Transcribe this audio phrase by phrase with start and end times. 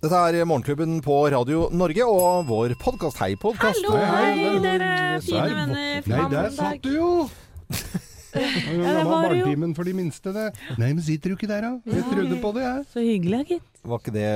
[0.00, 3.18] Dette er Morgenklubben på Radio Norge og vår podkast.
[3.20, 3.82] Hei, podkast.
[3.84, 6.06] Hallo, hei, hei, dere fine venner.
[6.08, 7.10] Nei, der satt du jo!
[8.30, 8.44] Det
[8.78, 10.46] det var barnetimen for de minste, det.
[10.78, 11.96] Nei, men sitter du ikke der, da?
[11.98, 12.86] Jeg trodde på det, jeg.
[12.94, 13.68] Så hyggelig, gitt.
[13.90, 14.30] Var ikke det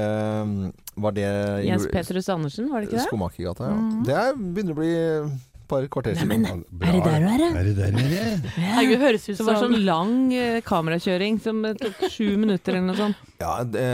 [1.07, 1.27] Var det
[1.69, 3.07] Jens Petrus Andersen, var det ikke det?
[3.07, 3.81] Skomakergata, ja.
[4.05, 4.93] Det er, begynner å bli
[5.69, 6.29] par kvarter siden.
[6.29, 7.49] men er det der du er, da?
[7.59, 8.51] Er det der du er?
[8.59, 12.77] Herregud, høres ut som det var sånn lang eh, kamerakjøring som eh, tok sju minutter
[12.77, 13.23] eller noe sånt.
[13.41, 13.85] Ja, det,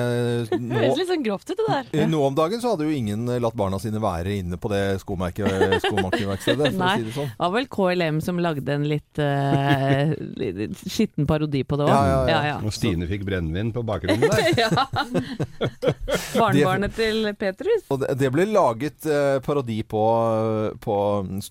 [0.53, 1.91] nå, Høres litt sånn grovt ut, det der.
[1.97, 4.83] Eh, Nå om dagen så hadde jo ingen latt barna sine være inne på det
[5.05, 6.95] skomakerverkstedet, Nei.
[7.01, 7.31] si det sånn.
[7.33, 10.13] Det var vel KLM som lagde en litt uh,
[10.85, 11.95] skitten parodi på det òg.
[11.95, 12.57] Ja, ja, ja.
[12.65, 14.77] Og Stine fikk brennevin på bakrommet der.
[16.41, 17.87] Barnebarnet til Petrus.
[17.91, 20.05] Og det, det ble laget uh, parodi på,
[20.83, 20.97] på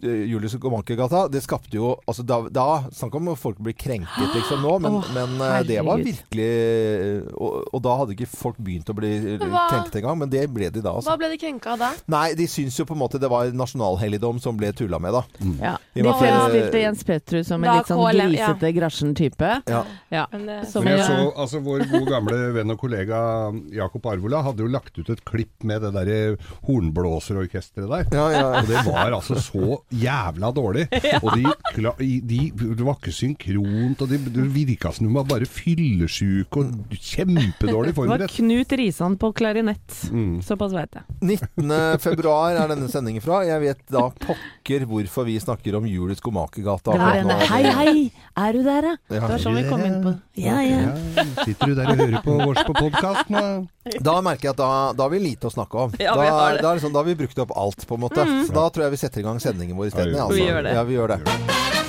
[0.03, 1.25] eh, Julius Skomakergata.
[1.31, 5.11] Det skapte jo altså Da, da Snakk om folk blir krenket liksom nå, men, oh,
[5.15, 9.09] men eh, det var virkelig eh, og, og da hadde ikke folk begynt å bli
[9.17, 10.91] eh, hva- krenket engang, men det ble de da.
[10.99, 11.09] Altså.
[11.13, 11.93] Hva ble de krenka da?
[12.11, 15.23] Nei, de syns jo på en måte det var nasjonalhelligdom som ble tulla med, da.
[15.63, 15.75] Ja.
[15.95, 16.23] De at,
[16.59, 18.51] eh, Jens Petrus som en Da litt sånn KLM, ja.
[18.79, 19.49] Grasjen-type.
[19.71, 19.81] Ja.
[20.13, 20.25] Ja.
[20.31, 23.19] Men, eh, Som Men jeg så, altså Vår gode gamle venn og kollega
[23.73, 28.05] Jakob Arvola hadde jo lagt ut et klipp med det derre hornblåserorkesteret der.
[28.17, 28.45] Ja, ja.
[28.61, 30.87] Og det var altså så jævla dårlig.
[31.23, 35.47] Og de, de, det var ikke synkront, og de, det virka som de var bare
[35.49, 36.95] fyllesyke og
[37.69, 38.33] kjempedårlig Det var.
[38.35, 39.97] Knut Risan på klarinett.
[40.11, 40.41] Mm.
[40.45, 41.03] Såpass veit jeg.
[41.21, 41.99] 19.
[42.03, 43.41] februar er denne sendingen fra.
[43.47, 45.87] Jeg vet da pokker hvorfor vi snakker om
[46.19, 46.91] Skomakergata.
[46.95, 47.39] Akkurat denne nå.
[47.49, 48.11] Hei, hei!
[48.39, 48.93] Er du der, da?
[49.09, 49.19] Ja.
[49.19, 50.81] Det var sånn vi kom inn på Ja, ja.
[51.15, 53.67] Ja, sitter du der og hører på vårs på podkasten?
[54.05, 55.95] Da merker jeg at da, da har vi lite å snakke om.
[55.99, 56.61] Ja, da, har.
[56.63, 58.23] Da, liksom, da har vi brukt opp alt, på en måte.
[58.47, 60.15] Så da tror jeg vi setter i gang sendingen vår isteden.
[60.15, 60.37] Ja, Altså.
[60.39, 60.73] vi gjør det.
[60.77, 61.88] Ja, vi gjør det.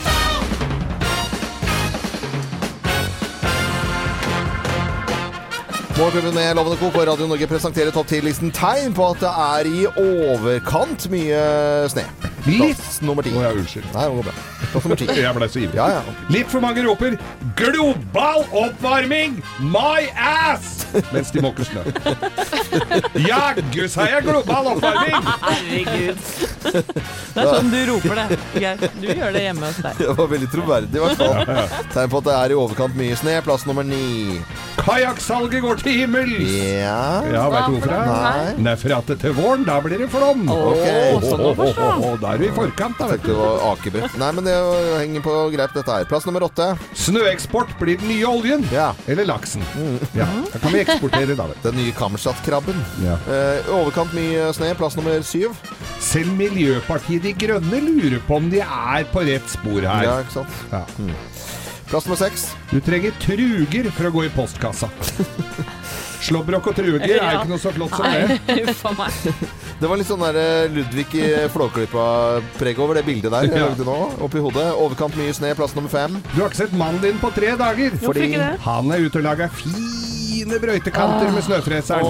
[6.01, 6.89] Morgenklubben med Lovende Co.
[6.91, 11.41] på Radio Norge presenterer topp 10-listen tegn på at det er i overkant mye
[11.93, 12.05] snø.
[12.46, 12.83] Litt.
[13.05, 13.33] Nummer ti.
[13.36, 13.86] Å ja, unnskyld.
[13.94, 14.34] Nei, det går bra.
[14.72, 15.06] Plass nummer ti.
[15.20, 15.78] Jeg ble så ivrig.
[15.78, 16.02] Ja, ja.
[16.32, 17.16] Litt for mange roper
[17.56, 19.41] 'global oppvarming!
[19.60, 21.82] My ass!' mens de måker snø.
[23.22, 25.28] Jaggu sa jeg global oppvarming!
[25.44, 26.22] Herregud.
[26.60, 28.38] Det er sånn du roper det.
[28.62, 28.82] Geir.
[29.00, 30.00] Du gjør det hjemme hos deg.
[30.00, 31.70] Det var veldig troverdig, i hvert fall.
[31.94, 33.36] Tegn på at det er i overkant mye snø.
[33.47, 34.41] Plass nummer ni.
[34.81, 36.36] Kajakksalget går til himmels!
[36.81, 37.91] Ja Ja, veit du hvorfor?
[37.91, 38.00] det?
[38.10, 38.54] Nei.
[38.65, 40.47] Det er for at til våren, da blir det flom.
[40.50, 43.38] Oh, Åh, oh, oh, Da er du i forkant, da, vet Det du.
[43.41, 44.12] var akebrett.
[44.22, 44.54] Nei, men det
[45.00, 46.04] henger på greip, dette her.
[46.06, 46.68] Plass nummer åtte.
[46.94, 48.62] Snøeksport blir den nye oljen.
[48.70, 48.92] Ja.
[49.10, 49.64] Eller laksen.
[50.14, 51.58] Ja, Da kan vi eksportere, da, vet.
[51.66, 52.78] Den nye Kammerstad-krabben.
[53.02, 53.16] Ja.
[53.26, 54.70] Eh, overkant mye snø.
[54.78, 55.58] Plass nummer syv.
[56.00, 60.06] Selv Miljøpartiet De Grønne lurer på om de er på rett spor her.
[60.06, 60.62] Ja, ikke sant.
[60.70, 60.84] Ja.
[61.91, 62.47] Plass nummer seks.
[62.70, 64.86] Du trenger truger for å gå i postkassa.
[66.20, 68.38] Slåbrok og truger er ikke noe så flott som det.
[69.81, 73.48] Det var litt sånn der eh, Ludvig i Flåklypa-preg over det bildet der.
[73.60, 73.69] Ja.
[73.84, 74.66] nå, oppi hodet.
[74.76, 75.53] Overkant mye snø.
[75.56, 76.19] Plass nummer fem.
[76.34, 77.97] Du har ikke sett mannen din på tre dager.
[77.97, 78.42] Det?
[78.66, 82.06] Han er ute og lager fine brøytekanter med snøfreseren.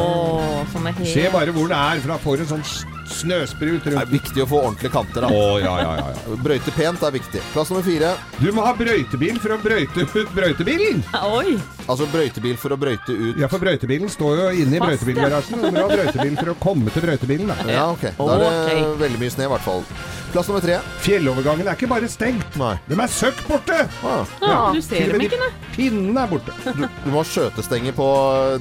[0.90, 2.66] Helt Se bare hvor det er, for da får du en sånn
[3.10, 3.88] snøsprut rundt.
[3.90, 5.30] Det er viktig å få ordentlige kanter, da.
[5.34, 6.38] ja, ja, ja, ja.
[6.44, 7.42] Brøyte pent er viktig.
[7.54, 8.12] Plass nummer fire.
[8.38, 11.02] Du må ha brøytebil for å brøyte ut brøytebilen.
[11.26, 11.58] Oi!
[11.90, 15.60] Altså brøytebil for å brøyte ut Ja, for brøytebilen står jo inne i brøytebilgarasjen.
[15.64, 17.56] Du må ha brøytebil for å komme til brøytebilen, da.
[17.70, 18.06] Ja, ok.
[18.16, 18.98] Da er det Ok.
[19.04, 19.84] veldig mye snø, i hvert fall.
[20.30, 20.76] Plass nummer tre.
[21.02, 22.54] Fjellovergangen er ikke bare stengt.
[22.60, 22.76] Nei.
[22.86, 23.80] De er søkk borte!
[24.06, 24.22] Ah.
[24.40, 25.50] Ja, du til ser og dem med ikke, nei.
[25.74, 26.54] Pinnene er borte.
[26.80, 28.06] Du, du må ha skjøtestenger på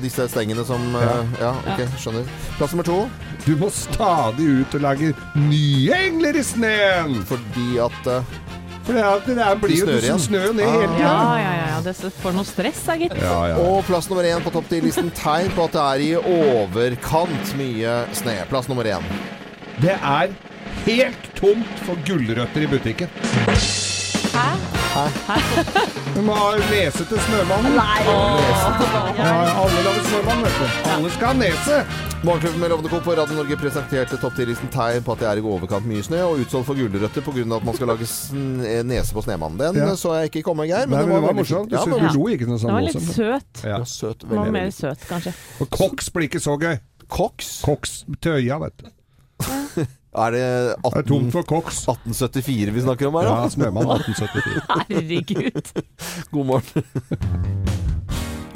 [0.02, 2.26] disse stengene som eh, Ja, ok, skjønner.
[2.58, 2.98] Plass nummer to.
[3.46, 7.20] Du må stadig ut og lage nye engler i sneen!
[7.30, 8.34] Fordi at eh,
[8.90, 10.20] For det, er- det er, blir jo snør det igjen.
[10.20, 10.72] som snø ned Ah.
[10.74, 11.38] hele Ja, tida.
[11.38, 11.68] ja, ja.
[11.76, 11.82] ja.
[11.86, 13.14] Det får noe stress, da, gitt.
[13.22, 13.56] Ja, ja.
[13.62, 17.54] Og plass nummer én på topp til listen tegn på at det er i overkant
[17.60, 18.34] mye snø.
[18.50, 19.06] Plass nummer én.
[19.80, 20.34] Det er
[20.90, 23.08] helt tomt for gulrøtter i butikken.
[26.16, 27.76] Du må ha nese til snømannen.
[27.78, 28.00] Nei,
[29.20, 30.66] Ja, alle lager snømann, vet du.
[30.94, 31.78] Alle skal ha nese.
[32.24, 33.00] Morgenklubben med Lovende Co.
[33.06, 36.20] på Radio Norge presenterte topp 10-listen tegn på at det er i overkant mye snø,
[36.28, 37.46] og utsolgt for gulrøtter pga.
[37.60, 38.10] at man skal lage
[38.90, 39.60] nese på snemannen.
[39.62, 39.96] Den Ja.
[39.96, 40.86] så jeg ikke komme, Geir.
[40.88, 41.70] Nei, men det var morsomt.
[41.72, 42.70] Du, Ja, men, du lo ikke noe sånt.
[42.70, 43.64] Det var litt søt.
[43.64, 43.80] Ja.
[43.86, 44.28] søt.
[44.28, 44.74] Var mer veldig.
[44.74, 45.34] søt, kanskje.
[45.62, 46.80] Og koks blir ikke så gøy.
[47.10, 47.62] Koks?
[47.66, 49.86] Koks Tøya, vet du.
[50.10, 50.46] Er det
[50.86, 51.84] Det er tomt for koks.
[51.86, 53.50] 1874 vi snakker om her, Ja?
[53.54, 54.64] Snømann 1874.
[54.90, 55.84] Herregud.
[56.32, 57.88] God morgen.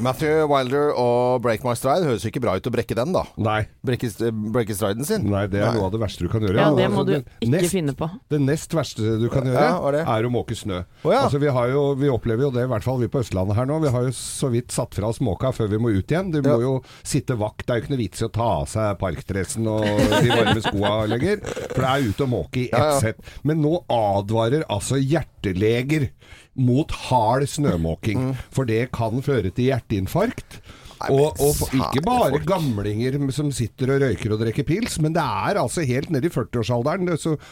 [0.04, 3.22] Matthew Wilder og Break My Stride høres jo ikke bra ut å brekke den, da.
[3.40, 3.62] Nei.
[3.88, 4.10] Brekke,
[4.54, 5.24] brekke striden sin.
[5.32, 5.78] Nei, det er Nei.
[5.80, 6.58] noe av det verste du kan gjøre.
[6.60, 8.10] Ja, det må Altså, du ikke nest, finne på.
[8.34, 10.02] Det nest verste du kan gjøre, Ja, er det?
[10.16, 10.82] er å måke snø.
[11.04, 11.22] Oh, ja.
[11.26, 13.70] Altså, vi, har jo, vi opplever jo det, i hvert fall vi på Østlandet her
[13.70, 13.80] nå.
[13.86, 16.32] Vi har jo så vidt satt fra oss måka før vi må ut igjen.
[16.36, 16.74] Du må jo
[17.08, 17.64] sitte vakt.
[17.66, 20.62] Det er jo ikke noe vits i å ta av seg parkdressen og de varme
[20.68, 21.42] skoa lenger.
[21.74, 23.00] For det er ute og måke i ett Ja, ja.
[23.08, 23.24] sett.
[23.48, 26.10] Men nå advarer altså hjerteleger
[26.56, 28.34] mot hard snømåking.
[28.54, 30.60] For det kan føre til hjerteinfarkt.
[31.04, 32.46] Nei, Og, og ikke bare folk.
[32.48, 36.32] gamlinger som sitter og røyker og drikker pils, men det er altså helt ned i
[36.32, 37.10] 40-årsalderen,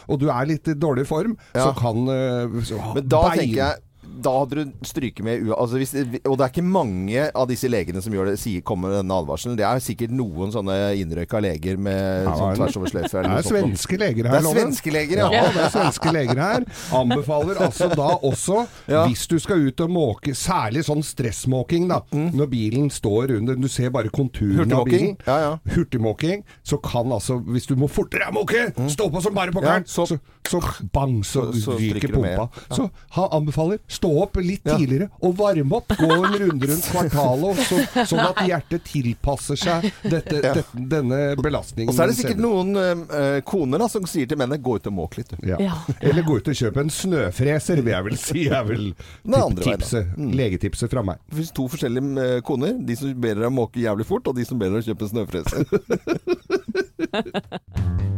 [0.08, 1.66] og du er litt i dårlig form, Ja.
[1.66, 3.74] så kan øh, så, Men da bein- tenker jeg
[4.20, 5.92] da hadde du stryket med altså hvis,
[6.26, 9.16] Og det er ikke mange av disse legene som gjør det, sier, kommer med denne
[9.22, 9.56] advarselen.
[9.56, 13.22] Det er sikkert noen sånne innrøyka leger med Ja, sånn er- tvers over sløyfe.
[13.22, 14.72] Det er svenske leger Det her, er Loven.
[14.72, 15.42] svenske leger, Ja, ja.
[15.52, 16.64] det er svenske leger her.
[16.92, 19.06] Anbefaler altså da også, Ja.
[19.06, 22.00] hvis du skal ut og måke, særlig sånn stressmåking, da.
[22.12, 24.90] Når bilen står under, du ser bare konturen av Mm.
[24.90, 25.16] Bilen.
[25.26, 25.58] Ja, ja.
[25.74, 26.42] Hurtigmåking.
[26.64, 29.54] Så kan altså, hvis du må fortere måke, stå på som bare Mm.
[29.54, 30.60] Pokkeren, så- så, så,
[30.92, 32.48] bang, så, Så- ryker pumpa.
[32.70, 34.74] Så han anbefaler, stå opp litt Ja.
[34.76, 35.88] tidligere og varme opp.
[35.94, 37.78] Gå en runde rundt kvartalet, så,
[38.10, 40.54] sånn at hjertet tilpasser seg dette, Ja.
[40.58, 41.88] dette, denne belastningen.
[41.88, 44.86] Og så er det sikkert noen eh, koner da, som sier til mennene 'gå ut
[44.90, 45.46] og måk litt', du.
[45.46, 45.56] Ja.
[45.62, 45.74] Ja.
[46.00, 48.48] Eller gå ut og kjøpe en snøfreser, vil jeg vel si.
[48.48, 48.94] Er veien,
[49.24, 49.48] da.
[49.62, 50.32] tipset, Mm.
[50.34, 51.18] legetipset fra meg.
[51.30, 52.72] Det finnes to forskjellige eh, koner.
[52.84, 55.66] De som ber deg måke jævlig fort, og de som ber deg kjøpe en snøfreser.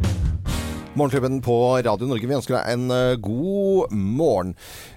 [0.94, 4.52] Morgenklubben på Radio Norge, vi ønsker deg en eh, god morgen.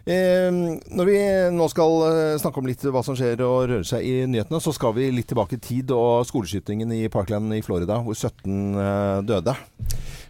[0.06, 1.16] Når vi
[1.56, 4.76] nå skal eh, snakke om litt hva som skjer og rører seg i nyhetene, så
[4.78, 9.24] skal vi litt tilbake i tid og skoleskytingen i Parkland i Florida, hvor 17 eh,
[9.26, 9.58] døde.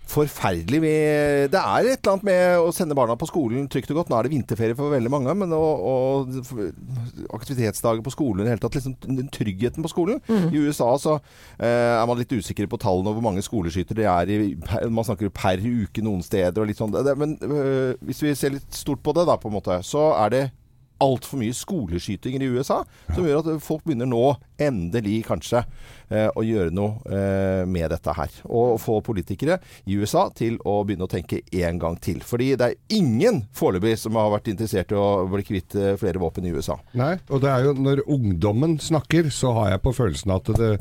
[0.07, 0.79] Forferdelig.
[0.83, 0.91] Vi,
[1.51, 4.11] det er et eller annet med å sende barna på skolen trygt og godt.
[4.11, 8.53] Nå er det vinterferie for veldig mange, men og, og aktivitetsdager på skolen i det
[8.55, 10.21] hele tatt, liksom den tryggheten på skolen.
[10.47, 14.07] I USA så eh, er man litt usikker på tallene og hvor mange skoleskytere det
[14.07, 14.39] er i
[14.91, 16.95] Man snakker per uke noen steder og litt sånn.
[17.19, 20.33] Men øh, hvis vi ser litt stort på det, da, på en måte, så er
[20.33, 20.43] det
[21.03, 22.81] altfor mye skoleskytinger i USA,
[23.13, 24.23] som gjør at folk begynner nå,
[24.61, 25.63] endelig kanskje,
[26.09, 28.37] eh, å gjøre noe eh, med dette her.
[28.49, 32.21] Og få politikere i USA til å begynne å tenke en gang til.
[32.25, 36.21] Fordi det er ingen foreløpig som har vært interessert i å bli kvitt eh, flere
[36.21, 36.79] våpen i USA.
[36.97, 40.77] Nei, og det er jo når ungdommen snakker, så har jeg på følelsen at det,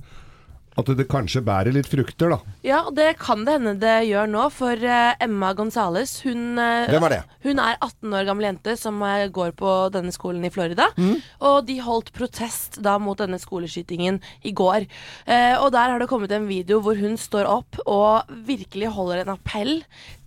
[0.77, 2.39] at det kanskje bærer litt frukter, da.
[2.67, 7.07] Ja, det kan det hende det gjør nå, for eh, Emma Gonzales, hun, eh, Hvem
[7.09, 7.21] er det?
[7.47, 10.91] hun er 18 år gammel jente som eh, går på denne skolen i Florida.
[11.01, 11.17] Mm.
[11.49, 14.85] Og de holdt protest da mot denne skoleskytingen i går.
[15.25, 19.25] Eh, og der har det kommet en video hvor hun står opp og virkelig holder
[19.25, 19.79] en appell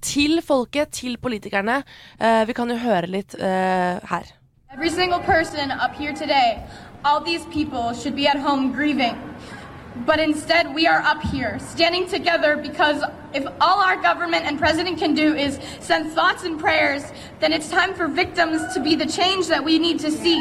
[0.01, 1.83] til folket, til politikerne.
[2.17, 4.33] Eh, vi kan jo høre litt eh, her.
[4.73, 6.61] Every single person up here today,
[7.03, 9.17] all these people should be at home grieving.
[10.05, 13.03] But instead, we are up here standing together because
[13.33, 17.03] if all our government and president can do is send thoughts and prayers,
[17.39, 20.39] then it's time for victims to be the change that we need to see.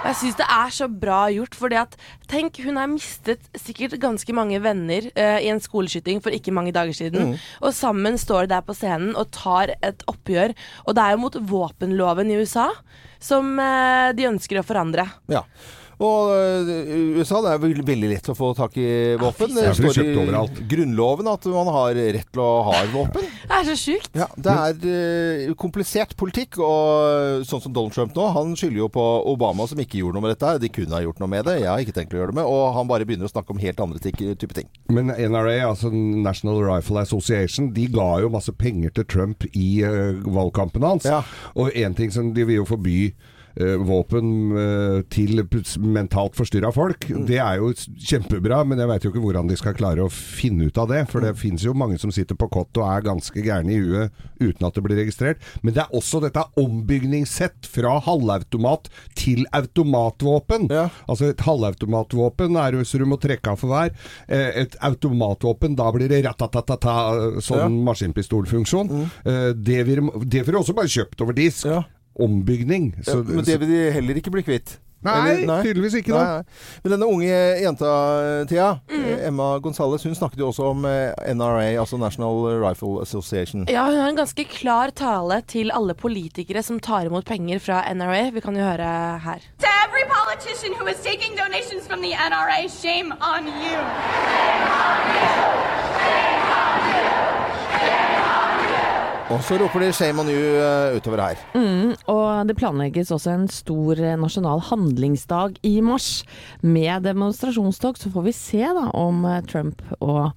[0.00, 1.96] Jeg syns det er så bra gjort, fordi at
[2.30, 6.72] tenk, hun har mistet sikkert ganske mange venner eh, i en skoleskyting for ikke mange
[6.72, 7.34] dager siden.
[7.60, 10.56] Og sammen står de der på scenen og tar et oppgjør.
[10.86, 12.70] Og det er jo mot våpenloven i USA
[13.20, 15.04] som eh, de ønsker å forandre.
[15.28, 15.44] Ja.
[16.00, 18.88] Og øh, USA det er vel veldig lett å få tak i
[19.20, 19.52] våpen.
[19.52, 20.64] Ja, Det står i.
[20.70, 23.26] Grunnloven at man har rett til å ha et våpen.
[23.50, 24.08] Det er så sjukt.
[24.16, 24.86] Ja, Det er
[25.50, 29.80] øh, komplisert politikk, og sånn som Donald Trump nå, han skylder jo på Obama som
[29.82, 30.48] ikke gjorde noe med dette.
[30.48, 30.62] her.
[30.62, 32.48] De kunne ha gjort noe med det, jeg har ikke tenkt å gjøre det med.
[32.48, 34.70] Og han bare begynner å snakke om helt andre type ting.
[34.88, 40.16] Men NRA, altså National Rifle Association, de ga jo masse penger til Trump i eh,
[40.24, 41.04] valgkampen hans.
[41.08, 41.20] Ja.
[41.60, 45.42] Og én ting som de vil jo forby eh, våpen eh, til
[45.80, 47.06] mentalt forstyrra folk.
[47.10, 47.26] Mm.
[47.26, 50.68] Det er jo kjempebra, men jeg veit jo ikke hvordan de skal klare å finne
[50.70, 51.08] ut av det.
[51.10, 51.26] For Mm.
[51.26, 54.66] det finnes jo mange som sitter på kott og er ganske gærne i huet uten
[54.66, 55.38] at det blir registrert.
[55.62, 58.88] Men det er også dette ombygningssett fra halvautomat
[59.18, 60.68] til automatvåpen.
[60.70, 60.88] Ja.
[61.08, 63.90] Altså et halvautomatvåpen er jo så du må trekke av for hver.
[64.28, 67.68] Eh, Et automatvåpen, da blir det ratatatata, sånn Ja.
[67.68, 67.84] Mm.
[67.84, 68.88] maskinpistolfunksjon.
[68.90, 69.62] Mm.
[69.64, 71.64] Det vil det får du også bare kjøpt over disk.
[71.66, 71.84] Ja.
[72.18, 72.94] Ombygging.
[73.04, 74.78] Så, Men det vil de heller ikke bli kvitt.
[75.00, 76.42] Nei, Eller- tydeligvis ikke Nei, da.
[76.84, 77.92] Men denne unge jenta,
[78.50, 79.06] Thea, mm.
[79.30, 83.64] Emma Gonzales, hun snakket jo også om eh, NRA, altså National Rifle Association.
[83.68, 87.80] Ja, hun har en ganske klar tale til alle politikere som tar imot penger fra
[87.94, 88.30] NRA.
[88.30, 89.40] Vi kan jo høre her.
[89.64, 93.76] To every politician who is taking donations from the NRA, shame on you.
[99.30, 101.38] Og så roper de 'shame on you' eh, utover her.
[101.54, 106.24] Mm, og det planlegges også en stor eh, nasjonal handlingsdag i mars
[106.62, 107.96] med demonstrasjonstog.
[107.96, 110.32] Så får vi se da om eh, Trump og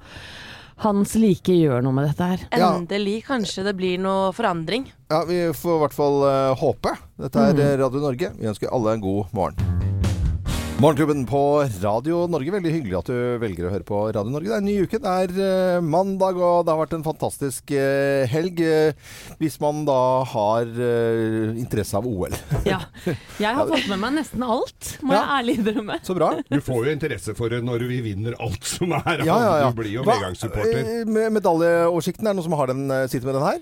[0.86, 2.46] hans like gjør noe med dette her.
[2.54, 4.86] Endelig kanskje det blir noe forandring.
[5.10, 6.20] Ja, vi får i hvert fall
[6.62, 6.94] håpe.
[7.18, 8.30] Dette er eh, Radio Norge.
[8.38, 9.83] Vi ønsker alle en god morgen.
[10.82, 12.52] Morgenklubben på Radio Norge.
[12.52, 14.50] Veldig hyggelig at du velger å høre på Radio Norge.
[14.50, 15.00] Det er en ny uke.
[15.00, 18.60] Det er eh, mandag, og det har vært en fantastisk eh, helg.
[18.66, 19.98] eh, hvis man da
[20.34, 20.68] har
[21.62, 22.36] interesse av OL.
[22.68, 22.82] Ja.
[23.40, 25.22] Jeg har fått med meg nesten alt, må Ja.
[25.22, 26.00] jeg ærlig innrømme.
[26.08, 26.32] Så bra.
[26.50, 29.24] Du får jo interesse for det når vi vinner alt som er.
[29.28, 29.70] Ja, ja, ja.
[29.72, 31.06] Du blir jo medgangssupporter.
[31.08, 33.62] Med medaljeoversikten, er det noen som har den, sitter med den her?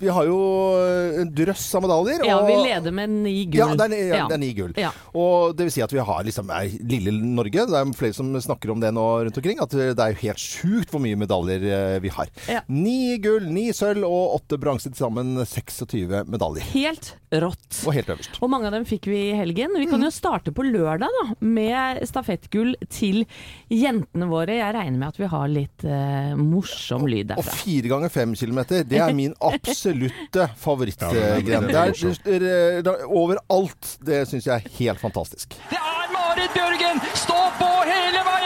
[0.00, 0.38] Vi har jo
[0.80, 2.24] eh, en drøss av medaljer.
[2.26, 3.74] Ja, vi leder med ni gull.
[3.74, 4.26] Ja, det er, ja, Ja.
[4.30, 4.72] det er ni gull.
[4.80, 4.90] Ja.
[5.14, 7.66] Og det vil si at vi har liksom er lille Norge.
[7.70, 9.60] Det er flere som snakker om det nå rundt omkring.
[9.62, 12.32] At det er jo helt sjukt hvor mye medaljer eh, vi har.
[12.72, 14.88] Ni gull, ni sølv og åtte bronse.
[14.90, 16.64] Til sammen 26 medaljer.
[16.74, 17.82] Helt rått.
[17.84, 18.40] Og helt øverst.
[18.44, 19.72] Og mange av dem fikk vi i helgen.
[19.80, 23.24] Vi kan jo starte på lørdag da, med stafettgull til
[23.72, 24.58] jentene våre.
[24.60, 27.42] Jeg regner med at vi har litt uh, morsom lyd derfra.
[27.42, 31.66] Og fire ganger fem kilometer, det er min absolutte favorittgren.
[31.66, 33.96] Det er overalt.
[34.04, 35.56] Det syns jeg er helt fantastisk.
[35.70, 37.00] Det er Marit Bjørgen!
[37.18, 38.43] Stå på hele veien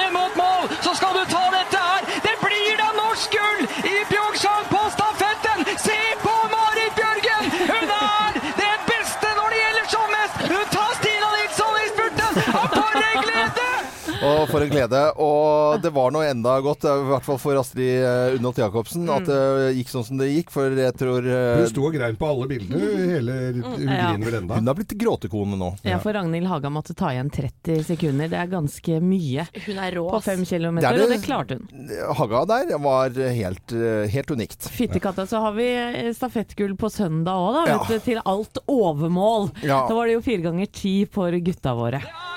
[14.25, 15.01] Og for en glede.
[15.23, 19.29] Og det var nå enda godt, i hvert fall for Astrid eh, Unnholt Jacobsen, at
[19.29, 20.51] det gikk sånn som det gikk.
[20.55, 22.81] For jeg tror eh, Hun sto og grein på alle bildene.
[23.15, 24.11] Hele, hun Ja.
[24.13, 24.59] griner vel enda.
[24.59, 25.71] hun har blitt gråtekone nå.
[25.87, 28.29] Ja, for Ragnhild Haga måtte ta igjen 30 sekunder.
[28.33, 30.07] Det er ganske mye Hun er rå.
[30.11, 32.15] på fem kilometer, det det- og det klarte hun.
[32.19, 34.69] Haga der var helt, eh, helt unikt.
[34.71, 37.67] Fyttekatta, så har vi eh, stafettgull på søndag òg, da.
[37.73, 37.79] Ja.
[37.85, 39.53] Vet du, til alt overmål.
[39.63, 39.87] Ja.
[39.89, 42.03] Da var det jo fire ganger ti for gutta våre.
[42.03, 42.28] Det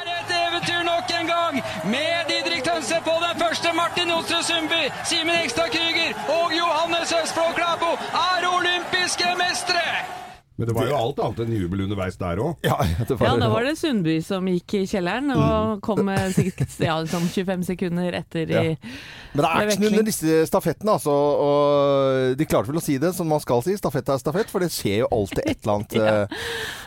[1.84, 3.70] med Didrik Tønse på den første.
[3.82, 7.92] Martin Ostre Sundby, Simen Ekstad Krüger og Johannes Østfold Klæbo
[8.30, 10.22] er olympiske mestere!
[10.60, 12.58] Men det var jo alt annet enn jubel underveis der òg.
[12.68, 12.76] Ja,
[13.10, 17.26] Ja, da var det Sundby som gikk i kjelleren og kom med sikkert ja, sånn
[17.32, 21.16] 25 sekunder etter i Men det er action under disse stafettene, altså.
[21.16, 23.74] Og de klarte vel å si det som man skal si.
[23.80, 25.96] Stafett er stafett, for det skjer jo alltid et eller annet.
[25.98, 26.28] ja.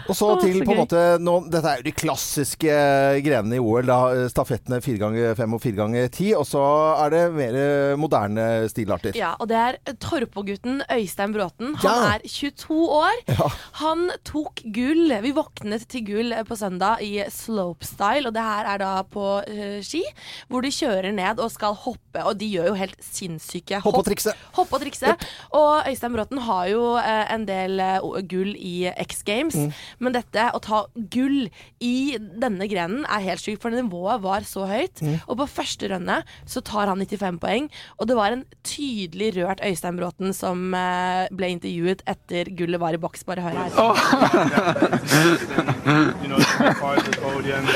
[0.04, 2.74] Og så til så på en måte nå, Dette er jo de klassiske
[3.24, 3.88] grenene i OL.
[3.88, 3.98] Da,
[4.30, 6.30] stafettene fire ganger fem og fire ganger ti.
[6.36, 6.62] Og så
[7.06, 9.16] er det mer eh, moderne stilarter.
[9.18, 11.74] Ja, og det er Torpo-gutten Øystein Bråten.
[11.80, 12.14] Han Ja.
[12.14, 13.24] er 22 år.
[13.80, 15.12] Han tok gull.
[15.24, 19.78] Vi våknet til gull på søndag i slopestyle, og det her er da på uh,
[19.84, 20.02] ski,
[20.50, 24.06] hvor de kjører ned og skal hoppe, og de gjør jo helt sinnssyke Hoppe og
[24.08, 24.34] trikse.
[24.56, 25.14] Hopp og trikse.
[25.54, 29.70] Og Øystein Bråten har jo uh, en del uh, gull i X Games, Mm.
[30.02, 30.78] men dette å ta
[31.12, 31.48] gull
[31.84, 35.02] i denne grenen er helt sykt, for nivået var så høyt.
[35.04, 35.18] Mm.
[35.28, 36.16] Og på første rønne
[36.50, 37.68] så tar han 95 poeng,
[37.98, 43.00] og det var en tydelig rørt Øystein Bråten som ble intervjuet etter gullet var i
[43.02, 43.22] boks.
[43.28, 43.68] Bare hør her.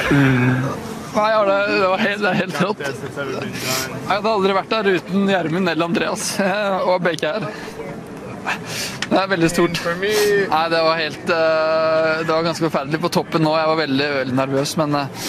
[0.08, 0.98] the.
[1.18, 2.80] Nei, det, var helt, det er helt rått.
[2.84, 6.24] Jeg hadde aldri vært der uten Gjermund eller Andreas
[6.84, 7.48] og begge her.
[9.08, 9.80] Det er veldig stort.
[9.98, 13.54] Nei, det var helt eh, Det var ganske forferdelig på toppen nå.
[13.56, 15.24] Jeg var veldig, veldig nervøs, men eh,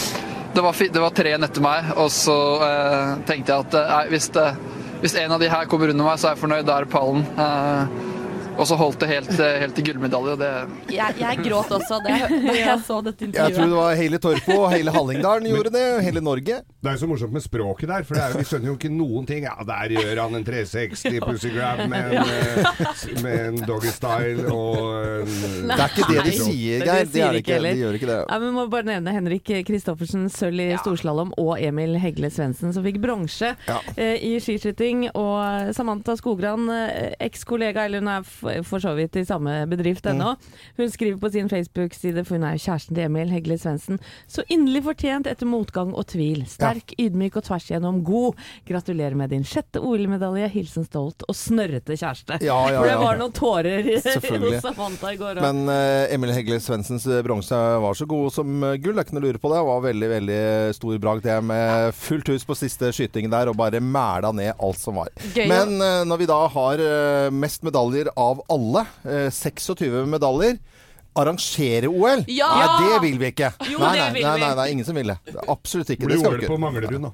[0.55, 4.29] det var, det var tre etter meg, og så eh, tenkte jeg at nei, hvis,
[4.35, 4.47] det,
[5.03, 6.67] hvis en av de her kommer under meg, så er jeg fornøyd.
[6.67, 7.25] Da er det pallen.
[8.59, 10.35] Og så holdt det helt, eh, helt til gullmedalje.
[10.39, 10.49] Det,
[10.93, 14.57] Jeg, jeg gråt også da jeg, jeg så dette Jeg tror det var hele Torpo
[14.65, 15.85] og hele Hallingdalen gjorde det.
[16.03, 16.59] Hele Norge.
[16.79, 18.91] Det er jo så morsomt med språket der, for det er, vi skjønner jo ikke
[18.93, 19.43] noen ting.
[19.47, 24.45] Ja, der gjør han en 360 pussy grab med en, eh, med en doggy style
[24.51, 24.79] og
[25.23, 27.05] en Det er ikke det de sier, det Geir.
[27.05, 27.59] Det de det ikke.
[27.65, 28.19] De gjør ikke det.
[28.29, 32.85] Ja, men må bare nevne Henrik Kristoffersen, sølv i storslalåm, og Emil Hegle Svendsen, som
[32.85, 33.79] fikk bronse Ja.
[33.95, 35.07] eh, i skiskyting.
[35.15, 38.23] Og Samantha Skogran, eh, ekskollega, eller hun er
[38.67, 40.35] for så vidt i samme bedrift ennå,
[40.79, 44.45] hun skriver på sin Facebook-side, for hun er jo kjæresten til Emil Hegle Svendsen, så
[44.49, 46.45] inderlig fortjent etter motgang og tvil.
[46.49, 48.39] Sterk, ydmyk og tvers igjennom god.
[48.67, 50.49] Gratulerer med din sjette OL-medalje.
[50.53, 52.39] Hilsen stolt og snørrete kjæreste.
[52.45, 55.45] Ja, ja, For det var noen tårer hos Samantha i går òg.
[55.45, 58.95] Men uh, Emil Hegle Svendsens eh, bronse var så god som eh, gull.
[58.97, 59.59] Det er ikke noe å lure på det.
[59.59, 60.41] Det var veldig veldig
[60.77, 64.81] stor bragd, det med fullt hus på siste skyting der, og bare mæla ned alt
[64.81, 65.11] som var.
[65.35, 70.57] Gøy, Men uh, når vi da har uh, mest medaljer av alle, eh, 26 medaljer
[71.19, 72.21] Arrangere OL?
[72.29, 72.47] Ja!
[72.53, 73.49] Nei, det vil vi ikke.
[73.67, 75.17] Jo, nei, det nei, vil nei, nei, nei, ingen som vil det.
[75.49, 76.05] Absolutt ikke.
[76.05, 76.63] Blir Det skal OL vi på ikke.
[76.67, 77.13] Manglerud, da.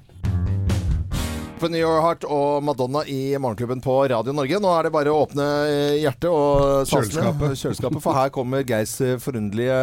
[1.56, 4.58] Open Your Heart og Madonna i Morgenklubben på Radio Norge.
[4.60, 7.32] Nå er det bare å åpne eh, hjertet og sansene.
[7.32, 7.56] Kjøleskapet.
[7.62, 8.02] Kjøleskapet.
[8.04, 9.78] For her kommer Geirs eh, forunderlige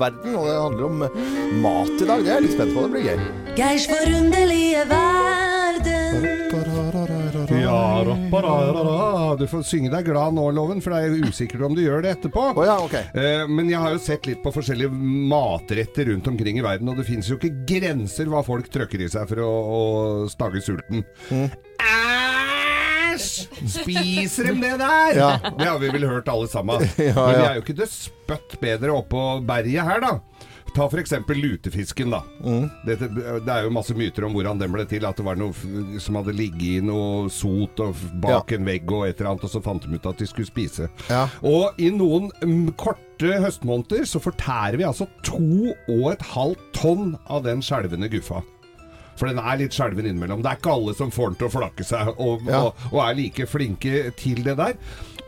[0.00, 1.12] verden, og det handler om eh,
[1.60, 2.24] mat i dag.
[2.24, 2.80] Det er jeg litt spent på.
[2.86, 3.20] Det blir gøy.
[3.60, 6.97] Geirs forunderlige verden.
[7.68, 9.36] Ja, rapparara.
[9.38, 12.02] Du får synge deg glad nå, Loven, for det er jo usikkert om du gjør
[12.06, 12.46] det etterpå.
[12.56, 13.04] Oh, ja, okay.
[13.14, 14.90] Eh, Men jeg har jo sett litt på forskjellige
[15.32, 19.10] matretter rundt omkring i verden, og det finnes jo ikke grenser hva folk trøkker i
[19.12, 19.82] seg for å, å
[20.32, 21.04] stagge sulten.
[21.78, 23.48] Æsj!
[23.68, 25.16] Spiser de det der?
[25.18, 25.30] Ja.
[25.42, 26.84] Det har vi vel hørt alle sammen.
[27.08, 30.12] Ja, Men vi er jo ikke det spøtt bedre oppå berget her, da.
[30.78, 31.12] Ta f.eks.
[31.34, 32.20] lutefisken, da.
[32.44, 32.68] Mm.
[32.86, 33.08] Dette,
[33.42, 35.06] det er jo masse myter om hvordan den ble til.
[35.08, 39.08] At det var noe som hadde ligget i noe sot og bak en vegg og
[39.08, 40.86] et eller annet, og så fant de ut at de skulle spise.
[41.10, 41.24] Ja.
[41.42, 47.16] Og i noen mm, korte høstmåneder så fortærer vi altså to og et halvt tonn
[47.26, 48.44] av den skjelvende guffa.
[49.18, 50.44] For den er litt skjelven innimellom.
[50.44, 52.60] Det er ikke alle som får den til å flakke seg og, Ja.
[52.68, 54.78] og, og er like flinke til det der.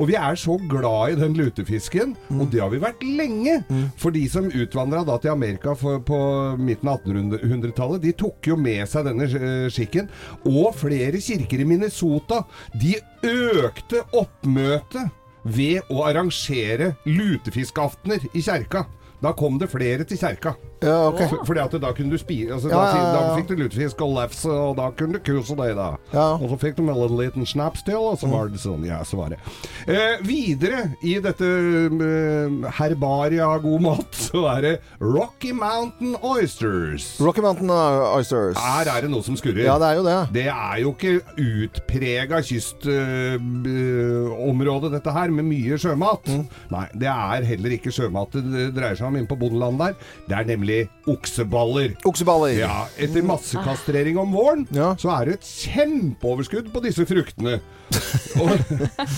[0.01, 3.59] Og vi er så glad i den lutefisken, og det har vi vært lenge.
[4.01, 6.21] For de som utvandra da til Amerika for, på
[6.57, 10.09] midten av 1800-tallet, de tok jo med seg denne eh, skikken.
[10.49, 12.43] Og flere kirker i Minnesota,
[12.73, 12.97] de
[13.29, 15.13] økte oppmøtet
[15.45, 18.87] ved å arrangere lutefiskaftener i kjerka.
[19.21, 20.57] Da kom det flere til kjerka.
[20.81, 21.27] Ja, okay.
[21.29, 24.15] For, fordi at da kunne du spise altså, Ja, ja, da fikk du lutefisk og
[24.17, 25.89] lefse, og da kunne du kose deg, da.
[26.15, 26.39] Ja.
[26.41, 28.85] Og så fikk du med en liten snaps til, og så var det sånn.
[28.89, 29.39] Ja, så var det.
[29.85, 37.21] Eh, videre i dette eh, herbaria av god mat, så er det Rocky Mountain Oysters.
[37.21, 38.57] Rocky Mountain uh, Oysters.
[38.61, 39.65] Her er det noe som skurrer.
[39.67, 40.19] Ja, det er jo det.
[40.39, 46.23] Det er jo ikke utprega kystområde, dette her, med mye sjømat.
[46.31, 46.45] Mm.
[46.73, 49.95] Nei, det er heller ikke sjømat det dreier seg om inne på bondelandet der.
[50.31, 50.70] Det er nemlig
[51.11, 51.95] okseballer.
[52.09, 52.55] Okseballer.
[52.59, 54.93] Ja, Etter massekastrering om våren, Ja.
[55.01, 57.59] så er det et kjempeoverskudd på disse fruktene.
[58.43, 58.51] og,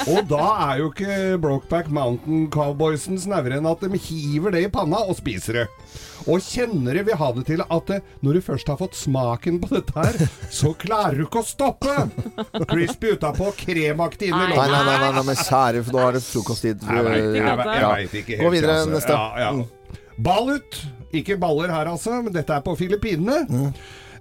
[0.09, 4.71] og da er jo ikke Brokeback Mountain Cowboysen snauere enn at de hiver det i
[4.73, 5.67] panna og spiser det.
[6.31, 9.73] Og kjennere vil ha det til at eh, når du først har fått smaken på
[9.75, 10.17] dette her,
[10.55, 11.97] så klarer du ikke å stoppe!
[12.71, 16.25] Crispy utapå, kremaktig inni Nei, nei, nei, nei, nei, men kjære, for nå er det
[16.31, 16.87] frokosttid.
[16.89, 18.95] jeg veit vet- jeg vet ikke Gå videre, altså.
[18.95, 19.19] neste.
[19.19, 20.01] Ja, ja.
[20.23, 20.81] Ball ut.
[21.13, 23.43] Ikke baller her, altså, men dette er på Filippinene.
[23.49, 23.73] Mm.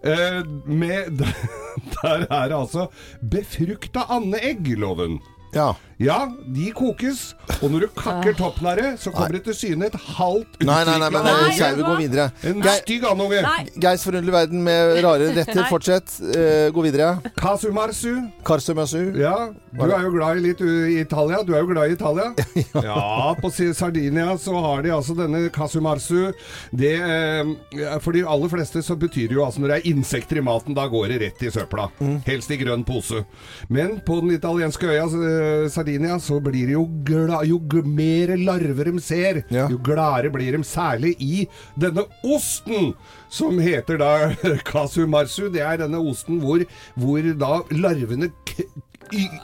[0.01, 1.21] Eh, med,
[2.01, 2.87] der er det altså
[3.31, 5.19] befrukta andeegg, loven.
[5.55, 5.73] Ja.
[6.01, 6.17] Ja,
[6.49, 7.19] de kokes,
[7.61, 10.79] og når du kakker toppen av det, så kommer det til syne et halvt Nei,
[10.87, 12.25] nei, nei, men Nei, eh, kjære, vi går videre.
[12.49, 13.41] En Geir, stygg andunge.
[13.45, 15.59] Geis, Geirs forunderlige verden med rare retter.
[15.61, 15.67] Nei.
[15.69, 16.15] Fortsett.
[16.33, 17.11] Eh, gå videre.
[17.37, 18.15] Kasumarsu.
[18.47, 18.97] Karsumasu.
[19.19, 19.35] Ja,
[19.77, 21.43] du er jo glad i litt uh, i Italia.
[21.45, 22.31] Du er jo glad i Italia.
[22.87, 26.31] ja, på Si- Sardinia så har de altså denne kasumarsu.
[26.73, 30.41] Det, eh, for de aller fleste så betyr det jo altså når det er insekter
[30.41, 31.91] i maten, da går det rett i søpla.
[32.25, 33.21] Helst i grønn pose.
[33.69, 38.91] Men på den italienske øya eh, Sardinia så blir det jo glad Jo mer larver
[38.91, 39.67] de ser, Ja.
[39.69, 40.63] jo gladere blir de.
[40.63, 42.93] Særlig i denne osten,
[43.29, 45.49] som heter da kasumarsu.
[45.51, 46.63] Det er denne osten hvor,
[46.95, 48.31] hvor da larvene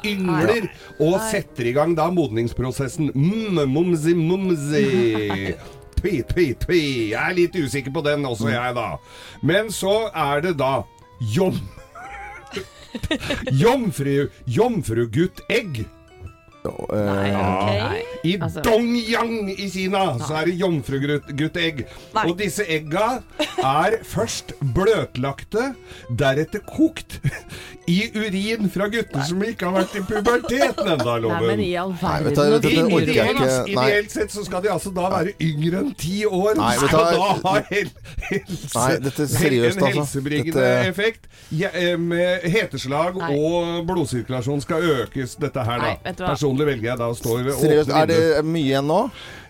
[0.06, 3.12] yngler og setter i gang da modningsprosessen.
[3.16, 5.56] Mm, mumsi, mumsi.
[5.98, 6.82] Tvi, tvi, tvi.
[7.10, 9.00] Jeg er litt usikker på den også, jeg, da.
[9.42, 10.84] Men så er det da
[11.34, 11.58] jom...
[13.62, 14.28] Jomfru...
[14.46, 15.86] Jomfruguttegg.
[16.92, 18.04] Nei, ok.
[18.28, 21.86] I Altså- Dongyang i Kina så er det jomfruguttegg.
[22.16, 22.26] Nei.
[22.30, 23.22] Og disse egga
[23.64, 25.74] er først bløtlagte,
[26.20, 27.20] deretter kokt
[27.88, 31.94] i urin fra gutter som ikke har vært i puberteten ennå, Nei, men i all
[31.94, 32.34] Nei, verden.
[32.36, 33.48] du, dette orker jeg ikke.
[33.48, 33.86] Nei.
[33.88, 36.58] Ideelt sett så skal de altså da være yngre enn ti år.
[36.60, 37.92] Nei, vet skal du da ha hel,
[38.28, 39.94] helse, Nei, dette er seriøst, en altså.
[40.02, 41.30] helsebringende Dette- effekt.
[41.56, 43.32] Ja, eh, med heteslag Nei.
[43.40, 45.86] og blodsirkulasjon skal økes, dette her, da.
[45.88, 46.34] Nei, vet du hva?
[46.58, 49.02] Personlig velger jeg da å stå ved Seriøst, er det mye igjen nå?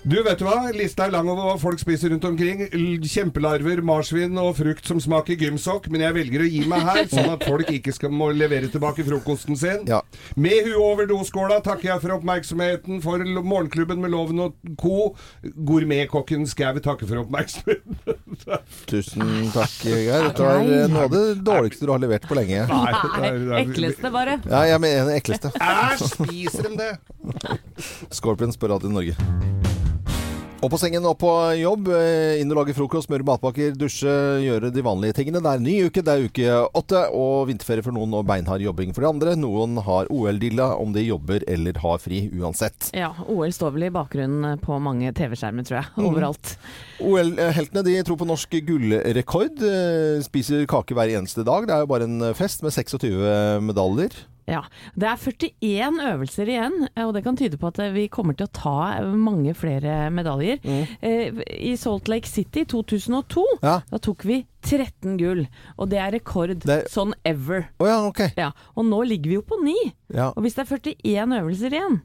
[0.07, 0.69] Du, vet du hva?
[0.71, 2.61] Lista er lang over hva folk spiser rundt omkring.
[3.03, 5.89] Kjempelarver, marsvin og frukt som smaker gymsokk.
[5.91, 9.03] Men jeg velger å gi meg her, sånn at folk ikke skal må levere tilbake
[9.03, 9.83] frokosten sin.
[9.89, 9.99] Ja.
[10.39, 15.09] Med huet over doskåla takker jeg for oppmerksomheten for Morgenklubben med Loven og co.
[15.43, 17.99] Gourmetkokken Skau takker for oppmerksomheten.
[18.93, 20.29] Tusen takk, Geir.
[20.29, 22.63] Dette var noe av det dårligste du har levert på lenge.
[22.71, 24.39] Nei, det er- det er- ekleste, bare.
[24.47, 25.51] Ja, jeg mener det ekleste.
[25.59, 27.59] Æsj, spiser de det?
[28.15, 29.19] Scorpions på Radio Norge.
[30.67, 34.11] Opp på sengen, og på jobb, eh, inn og lage frokost, smøre matpakker, dusje,
[34.43, 35.39] gjøre de vanlige tingene.
[35.39, 38.59] Det er en ny uke, det er uke åtte, og vinterferie for noen og beinhard
[38.65, 39.37] jobbing for de andre.
[39.39, 42.89] Noen har OL-dilla om de jobber eller har fri, uansett.
[42.91, 45.87] Ja, OL står vel i bakgrunnen på mange TV-skjermer, tror jeg.
[45.97, 46.11] Mm.
[46.11, 46.51] Overalt.
[46.99, 49.63] OL-heltene de tror på norsk gullrekord.
[49.63, 51.63] eh, Spiser kake hver eneste dag.
[51.67, 54.19] Det er jo bare en fest med 26 medaljer.
[54.47, 54.61] Ja.
[54.95, 58.53] Det er 41 øvelser igjen, og det kan tyde på at vi kommer til å
[58.55, 58.75] ta
[59.11, 60.61] mange flere medaljer.
[60.63, 61.41] Mm.
[61.43, 63.81] I Salt Lake City i 2002, Ja.
[63.91, 65.45] da tok vi 13 gull.
[65.77, 67.67] Og det er rekord Det- sånn ever.
[67.79, 68.31] Oh ja, okay.
[68.37, 69.75] Ja, og nå ligger vi jo på ni.
[70.13, 70.29] Ja.
[70.37, 71.97] Og hvis det er 41 øvelser igjen,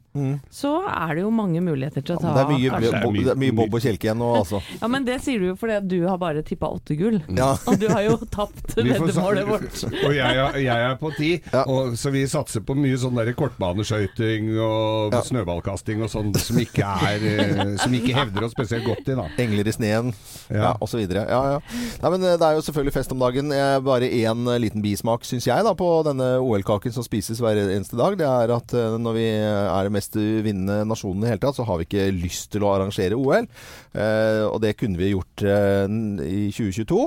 [0.50, 2.70] så er det jo mange muligheter til å ta Det er mye,
[3.02, 4.58] bob, mye- det er mye bob og kjelke igjen nå, altså.
[4.82, 7.20] Ja, men det sier du jo fordi du har bare tippa åtte gull.
[7.30, 7.52] Ja.
[7.70, 9.84] Og du har jo tapt veddemålet vårt.
[10.08, 11.62] Og jeg, jeg er på ti, Ja.
[11.70, 15.22] og, så vi satser på mye sånn der kortbaneskøyting og Ja.
[15.26, 19.28] snøballkasting og sånn som ikke er eh, Som ikke hevder oss spesielt godt i, da.
[19.42, 20.12] Engler i sneen,
[20.50, 20.58] ja.
[20.62, 20.72] Ja.
[20.80, 21.24] og så videre.
[21.30, 21.62] Ja, ja.
[22.02, 23.54] Nei, men eh, det er jo selvfølgelig fest om dagen.
[23.86, 27.91] Bare én eh, liten bismak, syns jeg, da, på denne OL-kaken som spises hver eneste
[28.00, 28.16] dag.
[28.20, 31.66] Det er at eh, når vi er den mest vinnende nasjonen i hele tatt, så
[31.68, 33.48] har vi ikke lyst til å arrangere OL.
[33.92, 35.86] Eh, og det kunne vi gjort eh,
[36.26, 37.02] i 2022.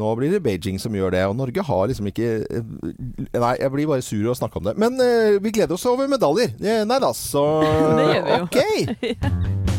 [0.00, 2.72] Nå blir det Beijing som gjør det, og Norge har liksom ikke eh,
[3.38, 4.78] Nei, jeg blir bare sur av å snakke om det.
[4.80, 6.56] Men eh, vi gleder oss over medaljer.
[6.62, 7.46] Eh, Nei da, så.
[8.44, 8.60] Ok.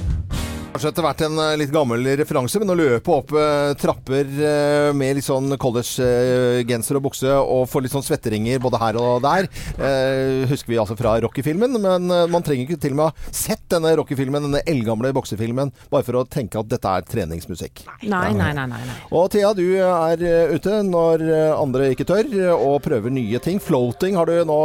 [0.75, 4.89] Kanskje etter hvert en eh, litt gammel referanse, men å løpe opp eh, trapper eh,
[4.91, 9.47] med litt sånn college-genser og bukse og få litt sånn svetteringer både her og der,
[9.79, 11.77] eh, husker vi altså fra Rocky-filmen.
[11.79, 16.03] Men man trenger ikke til og med ha sett denne Rocky-filmen, denne eldgamle boksefilmen, bare
[16.09, 17.85] for å tenke at dette er treningsmusikk.
[18.03, 18.67] Nei, nei, nei.
[18.67, 18.97] nei, nei.
[19.15, 23.63] Og Thea, du er ute når andre ikke tør, og prøver nye ting.
[23.63, 24.59] Floating har du nå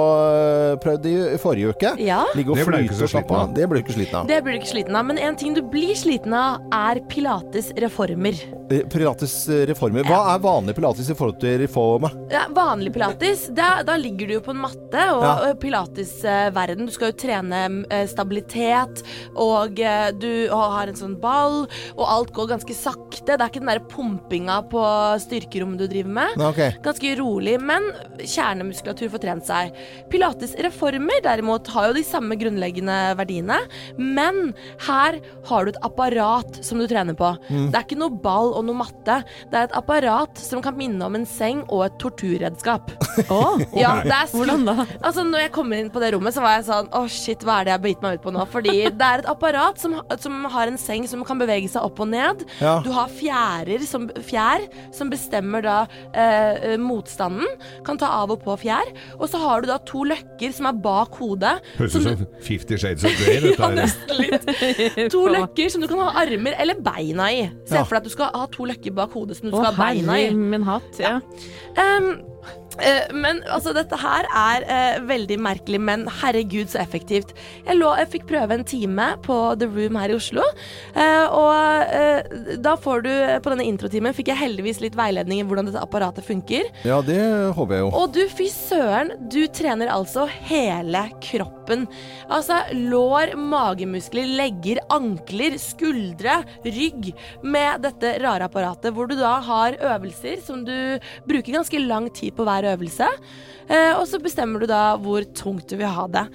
[0.83, 1.95] prøvd i forrige uke.
[2.03, 2.25] Ja.
[2.35, 3.55] Ligge og Det ble ikke flyte og slappe av.
[3.55, 4.29] Det blir du ikke sliten av.
[4.35, 8.39] Det blir du ikke sliten av, men en ting du blir sliten av, er pilates-reformer.
[8.71, 10.05] Eh, Pilates eh, reformer.
[10.07, 12.13] Hva er vanlig pilates i forhold til reformer?
[12.31, 15.55] Ja, vanlig pilates, da, da ligger du jo på en matte, og Ja.
[15.61, 17.61] pilatesverden Du skal jo trene
[17.91, 19.03] eh, stabilitet,
[19.35, 21.65] og eh, du har en sånn ball,
[21.97, 23.35] og alt går ganske sakte.
[23.35, 24.85] Det er ikke den der pumpinga på
[25.27, 26.39] styrkerommet du driver med.
[26.51, 26.77] Okay.
[26.85, 27.91] Ganske rolig, men
[28.23, 29.75] kjernemuskulatur får trent seg.
[30.13, 33.59] Pilates-reformer derimot har jo de samme grunnleggende verdiene,
[33.99, 34.55] men
[34.87, 37.33] her har du et apparat som du trener på.
[37.51, 39.21] Det er ikke noe ball og noe matte.
[39.51, 42.93] Det er et apparat som kan minne om en seng og et torturredskap.
[43.29, 44.75] oh, Ja, det er Hvordan da?
[45.03, 47.59] Altså, når jeg kom inn på det rommet, så var jeg sånn Å, shit, hva
[47.61, 48.45] er det jeg har begitt meg ut på nå?
[48.53, 52.01] Fordi det er et apparat som, som har en seng som kan bevege seg opp
[52.03, 52.45] og ned.
[52.63, 52.77] Ja.
[52.85, 54.65] Du har fjærer som, fjær
[54.97, 55.79] som bestemmer da
[56.15, 57.47] eh, motstanden.
[57.87, 58.91] Kan ta av og på fjær.
[59.19, 61.57] Og så har du da to løkker som er bak hodet.
[61.79, 63.39] Høres ut som Fifty Shades of Grey.
[63.61, 64.47] Ja, nesten litt.
[65.13, 67.45] To løkker som du kan ha armer eller beina i.
[67.69, 67.85] Se Ja.
[67.85, 69.87] for deg at du skal ha to løkker bak hodet som du Å, skal ha
[69.91, 70.31] beina i.
[70.35, 70.99] min hatt.
[71.01, 71.21] Ja.
[71.77, 71.87] ja.
[71.99, 72.11] Um,
[72.81, 77.35] uh, men altså, dette her er uh, veldig merkelig, men herregud så effektivt.
[77.67, 80.43] Jeg, lå, jeg fikk prøve en time på The Room her i Oslo,
[80.97, 83.11] uh, og da får du
[83.45, 86.69] På denne introtimen fikk jeg heldigvis litt veiledning i hvordan dette apparatet funker.
[86.89, 87.21] Ja, det
[87.57, 87.93] håper jeg jo.
[88.01, 91.60] Og du, fy søren, du trener altså hele kroppen.
[92.31, 99.79] Altså lår, magemuskler, legger, ankler, skuldre, rygg med dette rare apparatet, hvor du da har
[99.93, 100.75] øvelser som du
[101.29, 103.09] bruker ganske lang tid på hver øvelse.
[103.71, 106.27] Eh, og så bestemmer du da hvor tungt du vil ha det.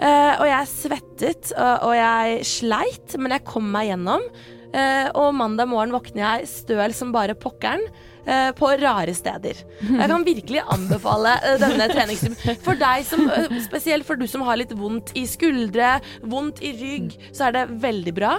[0.00, 4.24] Eh, og jeg svettet, og jeg sleit, men jeg kom meg gjennom.
[4.70, 7.82] Eh, og mandag morgen våkner jeg støl som bare pokkeren.
[8.26, 9.62] Eh, På rare steder.
[9.80, 12.58] Jeg kan virkelig anbefale eh, denne treningstimen.
[12.64, 16.72] For deg som, eh, spesielt for du som har litt vondt i skuldre, vondt i
[16.78, 18.32] rygg, så er det veldig bra.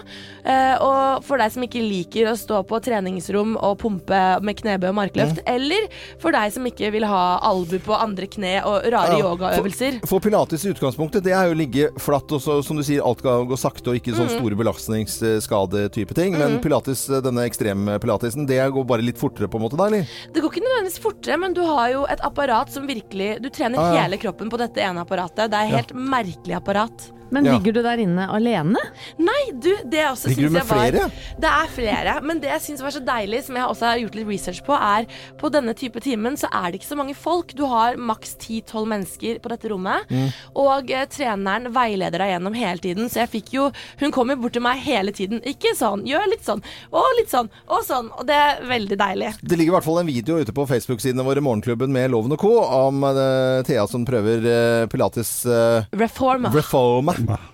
[0.82, 4.98] Og for deg som ikke liker å stå på treningsrom og pumpe med knebøy og
[4.98, 5.88] markløft, eller
[6.22, 10.00] for deg som ikke vil ha albu på andre kne og rare Ja, yogaøvelser.
[10.04, 12.84] For, for pilates i utgangspunktet, det er jo å ligge flatt, og så, som du
[12.88, 16.38] sier, alt skal gå sakte, og ikke sånn store belastningsskade-type ting.
[16.40, 20.08] Men pilates, denne ekstreme pilatesen, det går bare litt fortere på en måte da, eller?
[20.34, 23.80] Det går ikke nødvendigvis fortere, men du har jo et apparat som virkelig Du trener
[23.80, 24.02] Ah, ja.
[24.04, 25.50] hele kroppen på dette ene apparatet.
[25.52, 27.10] Det er et helt merkelig apparat.
[27.32, 27.54] Men Ja.
[27.58, 28.80] ligger du der inne alene?
[29.18, 31.12] Nei, du, det også Ligger du med jeg var flere?
[31.42, 32.16] Det er flere.
[32.28, 34.76] Men det jeg syns var så deilig, som jeg også har gjort litt research på,
[34.76, 35.08] er
[35.40, 37.54] på denne type timen så er det ikke så mange folk.
[37.56, 40.10] Du har maks 10-12 mennesker på dette rommet.
[40.12, 40.30] Mm.
[40.60, 43.70] Og eh, treneren veileder deg gjennom hele tiden, så jeg fikk jo
[44.02, 45.40] Hun kommer bort til meg hele tiden.
[45.48, 48.10] Ikke sånn, gjør litt sånn, og litt sånn, og sånn.
[48.20, 49.32] Og det er veldig deilig.
[49.42, 52.40] Det ligger i hvert fall en video ute på Facebook-sidene våre, Morgenklubben med Loven og
[52.42, 56.52] Co., om eh, Thea som prøver eh, pilates eh, Reformer.
[56.56, 57.12] reform.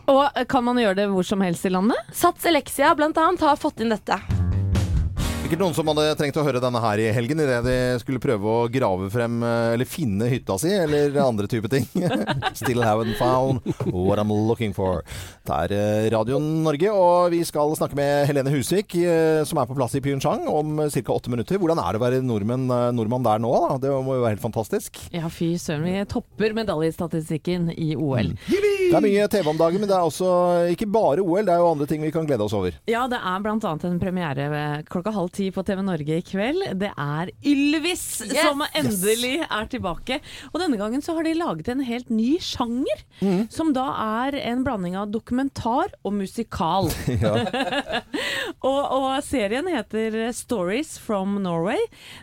[0.07, 2.11] Og eh, kan man gjøre det hvor som helst i landet?
[2.15, 4.19] Sats Elexia blant annet har fått inn dette.
[5.47, 8.51] Sikkert noen som hadde trengt å høre denne her i helgen idet de skulle prøve
[8.51, 11.85] å grave frem eh, eller finne hytta si, eller andre type ting.
[12.59, 15.05] Still haven't found what I'm looking for.
[15.47, 18.97] Det er eh, Radio Norge, og vi skal snakke med Helene Husvik,
[19.47, 21.15] som er på plass i Pyeongchang om ca.
[21.15, 21.61] åtte minutter.
[21.63, 22.67] Hvordan er det å være nordmenn,
[22.99, 23.53] nordmann der nå?
[23.69, 23.79] da?
[23.85, 24.99] Det må jo være helt fantastisk.
[25.15, 25.87] Ja, fy søren.
[25.87, 28.35] Vi topper medaljestatistikken i OL.
[28.87, 30.29] Det er mye TV om dagen, men det er også
[30.73, 32.75] ikke bare OL, det er jo andre ting vi kan glede oss over.
[32.89, 33.73] Ja, det er bl.a.
[33.89, 34.47] en premiere
[34.87, 36.63] klokka halv ti på TV Norge i kveld.
[36.79, 38.37] Det er Ylvis Yes!
[38.43, 40.19] som endelig er tilbake.
[40.53, 43.03] Og denne gangen så har de laget en helt ny sjanger,
[43.53, 43.87] som da
[44.23, 46.89] er en blanding av dokumentar og musikal.
[48.67, 51.79] og, og serien heter Stories from Norway.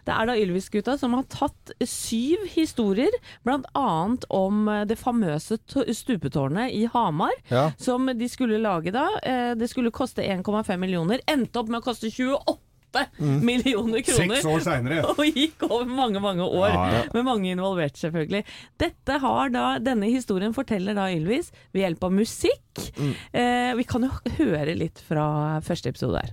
[0.07, 3.13] Det er da Ylvis-gutta som har tatt syv historier,
[3.47, 3.89] bl.a.
[4.35, 5.85] om det famøse to-
[6.55, 7.73] stupetårnet i Hamar Ja.
[7.79, 9.09] som de skulle lage da.
[9.23, 11.21] Eh, Det skulle koste 1,5 millioner.
[11.27, 12.59] Endte opp med å koste 28
[13.43, 14.37] millioner kroner.
[14.37, 15.05] Seks år seinere.
[15.19, 16.69] Og gikk over mange, mange år.
[16.71, 17.03] Ja, ja.
[17.15, 18.45] Med mange involvert, selvfølgelig.
[18.79, 22.93] Dette har da, Denne historien forteller da Ylvis ved hjelp av musikk.
[23.33, 26.31] Eh, vi kan jo høre litt fra første episode her.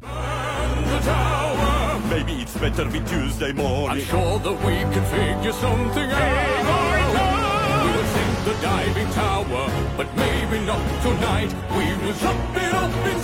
[2.12, 4.04] Maybe it's better be Tuesday morning.
[4.04, 7.01] I'm sure that we can figure something out.
[8.44, 11.54] The diving tower, but maybe not tonight.
[11.78, 13.22] We will chop it up in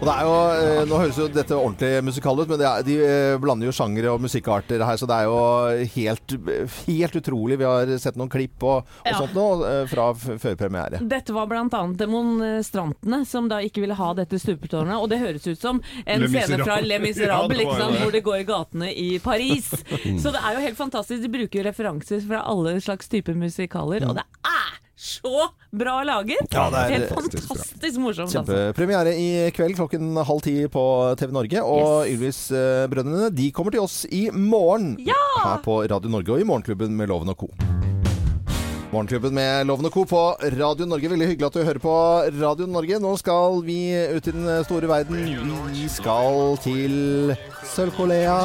[0.00, 2.82] Og det er jo, eh, Nå høres jo dette ordentlig musikal ut, men det er,
[2.84, 5.38] de eh, blander jo sjangere og musikkarter her, så det er jo
[5.94, 6.34] helt,
[6.84, 7.56] helt utrolig.
[7.62, 9.16] Vi har sett noen klipp og, og Ja.
[9.22, 11.00] sånt nå eh, fra før premiere.
[11.14, 11.64] Dette var bl.a.
[11.96, 14.98] demonstrantene som da ikke ville ha dette stupetårnet.
[15.00, 16.90] Og det høres ut som en scene fra Miserable.
[16.90, 17.96] Le Ja, Miserable, sant?
[17.96, 18.02] det.
[18.04, 19.70] hvor det går i gatene i Paris.
[20.22, 21.22] Så det er jo helt fantastisk.
[21.24, 24.63] De bruker jo referanser fra alle slags typer musikaler, og det er
[25.04, 26.48] så bra laget!
[26.54, 28.30] Ja, det er helt fantastisk morsomt.
[28.30, 28.40] Altså.
[28.40, 30.84] Kjempepremiere i kveld klokken halv ti på
[31.20, 31.64] TV Norge.
[31.64, 36.96] Og Ylvis-brødrene de kommer til oss i morgen her på Radio Norge og i Morgenklubben
[36.96, 37.52] med Loven og Co.
[38.94, 40.04] Morgenklubben med Loven og Co.
[40.08, 40.22] på
[40.54, 41.10] Radio Norge.
[41.10, 41.94] Veldig hyggelig at du hører på
[42.40, 43.00] Radio Norge.
[43.02, 43.78] Nå skal vi
[44.14, 45.20] ut i den store verden.
[45.74, 47.34] Vi skal til
[47.74, 48.38] Sør-Korea.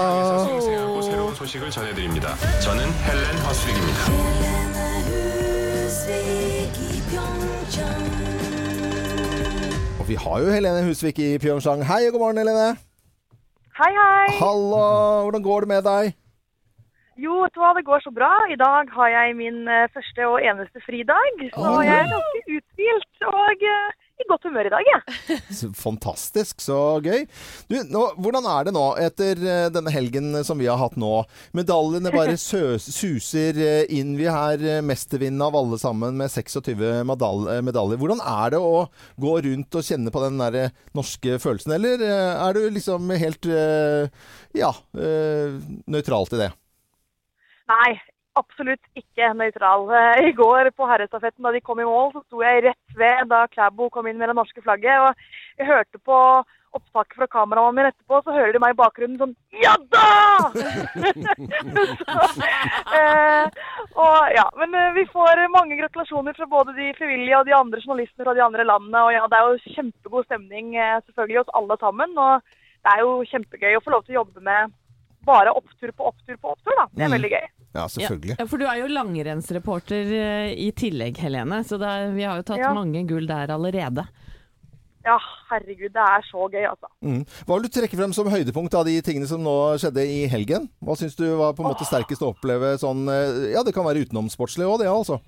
[3.53, 5.28] 생
[10.09, 11.83] vi har jo Helene Husvik i Pyeongchang.
[11.85, 12.69] Hei og god morgen, Helene.
[13.77, 14.25] Hei, hei.
[14.39, 14.81] Hallo.
[15.25, 16.03] Hvordan går det med deg?
[17.25, 17.35] Jo,
[17.77, 18.31] det går så bra.
[18.49, 21.29] I dag har jeg min eh, første og eneste fridag.
[21.53, 23.89] Så jeg er ganske uthvilt og eh,
[24.21, 24.98] i godt humør i dag, jeg.
[24.98, 24.98] Så
[25.85, 27.25] Fantastisk, så gøy.
[27.69, 31.11] Du, nå, hvordan er det nå etter eh, denne helgen som vi har hatt nå?
[31.57, 34.15] Medaljene bare søs, suser eh, inn.
[34.19, 37.99] Vi er eh, mestervinnende av alle sammen med 26 medal eh, medaljer.
[38.01, 38.85] Hvordan er det å
[39.19, 43.45] gå rundt og kjenne på den der norske følelsen, eller er du liksom helt
[44.57, 44.69] ja,
[45.89, 46.49] nøytral til det?
[47.69, 47.91] Nei,
[48.39, 49.87] absolutt ikke nøytral.
[49.99, 53.27] Eh, I går på herrestafetten da de kom i mål, så sto jeg rett ved
[53.31, 54.95] da Klæbo kom inn med det norske flagget.
[55.03, 56.17] Og jeg hørte på
[56.77, 60.51] opptaket fra kameramannen min etterpå, så hører de meg i bakgrunnen sånn Ja da!
[62.03, 62.17] så,
[62.99, 63.45] eh,
[63.97, 67.81] og ja, men eh, vi får mange gratulasjoner fra både de frivillige og de andre
[67.81, 69.01] journalistene fra de andre landene.
[69.07, 70.75] Og ja, det er jo kjempegod stemning
[71.07, 72.13] selvfølgelig hos alle sammen.
[72.17, 72.45] Og
[72.85, 74.75] det er jo kjempegøy å få lov til å jobbe med
[75.27, 76.85] bare opptur på opptur på opptur, da.
[76.93, 77.17] Det er Mm.
[77.17, 77.47] veldig gøy.
[77.75, 78.35] Ja, selvfølgelig.
[78.39, 81.61] Ja, for du er jo langrennsreporter eh, i tillegg, Helene.
[81.67, 82.73] Så det er, vi har jo tatt Ja.
[82.73, 84.07] mange gull der allerede.
[85.05, 85.15] Ja,
[85.49, 86.89] herregud, det er så gøy, altså.
[87.05, 87.21] Mm.
[87.47, 90.67] Hva vil du trekke frem som høydepunkt av de tingene som nå skjedde i helgen?
[90.83, 93.87] Hva syns du var på en måte sterkest å oppleve sånn eh, Ja, det kan
[93.87, 95.21] være utenomsportslig òg, det altså.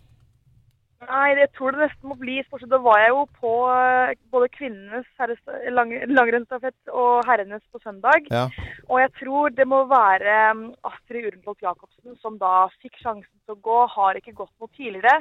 [1.12, 2.70] Nei, det tror det nesten må bli sportslig.
[2.72, 5.08] Da var jeg jo på eh, både kvinnenes
[5.76, 8.30] lang, langrennsstafett og herrenes på søndag.
[8.32, 8.46] Ja.
[8.88, 13.58] Og jeg tror det må være um, Astrid Urenholt Jacobsen som da fikk sjansen til
[13.58, 15.18] å gå, har ikke gått noe tidligere.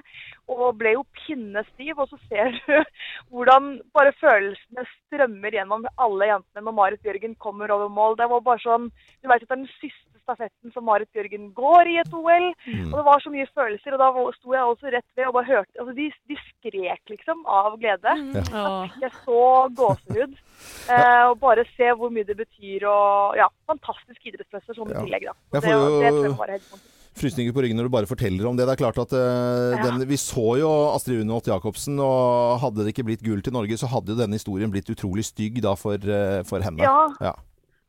[0.52, 1.98] Og ble jo pinnestiv.
[1.98, 2.76] Og så ser du
[3.32, 8.18] hvordan bare følelsene strømmer gjennom alle jentene når Marit Bjørgen kommer over mål.
[8.20, 11.48] Det var bare sånn Du vet at det er den siste stafetten som Marit Bjørgen
[11.56, 12.46] går i et OL.
[12.90, 13.96] Og det var så mye følelser.
[13.96, 17.42] Og da sto jeg også rett ved og bare hørte Altså, de, de skrek liksom
[17.48, 18.14] av glede.
[18.52, 19.40] Da fikk jeg så
[19.80, 20.38] gåsehud.
[20.92, 22.86] Eh, og bare se hvor mye det betyr.
[22.90, 25.04] Og ja, fantastisk idrettsprestasjon i Ja.
[25.04, 25.36] tillegg, da.
[25.58, 26.96] Jeg det, jo- det tror jeg må helt fantastisk.
[27.20, 28.64] frysninger på ryggen når du bare forteller om det.
[28.68, 29.82] Det er klart at uh, Ja.
[29.98, 33.76] den, Vi så jo Astrid Unholt Jacobsen, og hadde det ikke blitt gull til Norge,
[33.76, 36.80] så hadde jo denne historien blitt utrolig stygg da for, uh, for henne.
[36.80, 37.08] Ja.
[37.20, 37.34] Ja.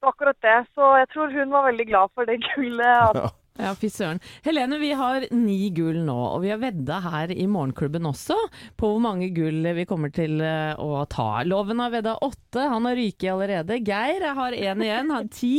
[0.02, 0.58] Akkurat det.
[0.74, 3.16] Så jeg tror hun var veldig glad for det gullet.
[3.22, 3.30] Ja.
[3.62, 4.18] Ja, fy søren.
[4.46, 8.38] Helene, vi har ni gull nå, og vi har vedda her i Morgenklubben også
[8.80, 11.44] på hvor mange gull vi kommer til eh, å ta.
[11.46, 13.78] Loven har vedda åtte, han har ryket allerede.
[13.86, 15.52] Geir har én igjen, han ti.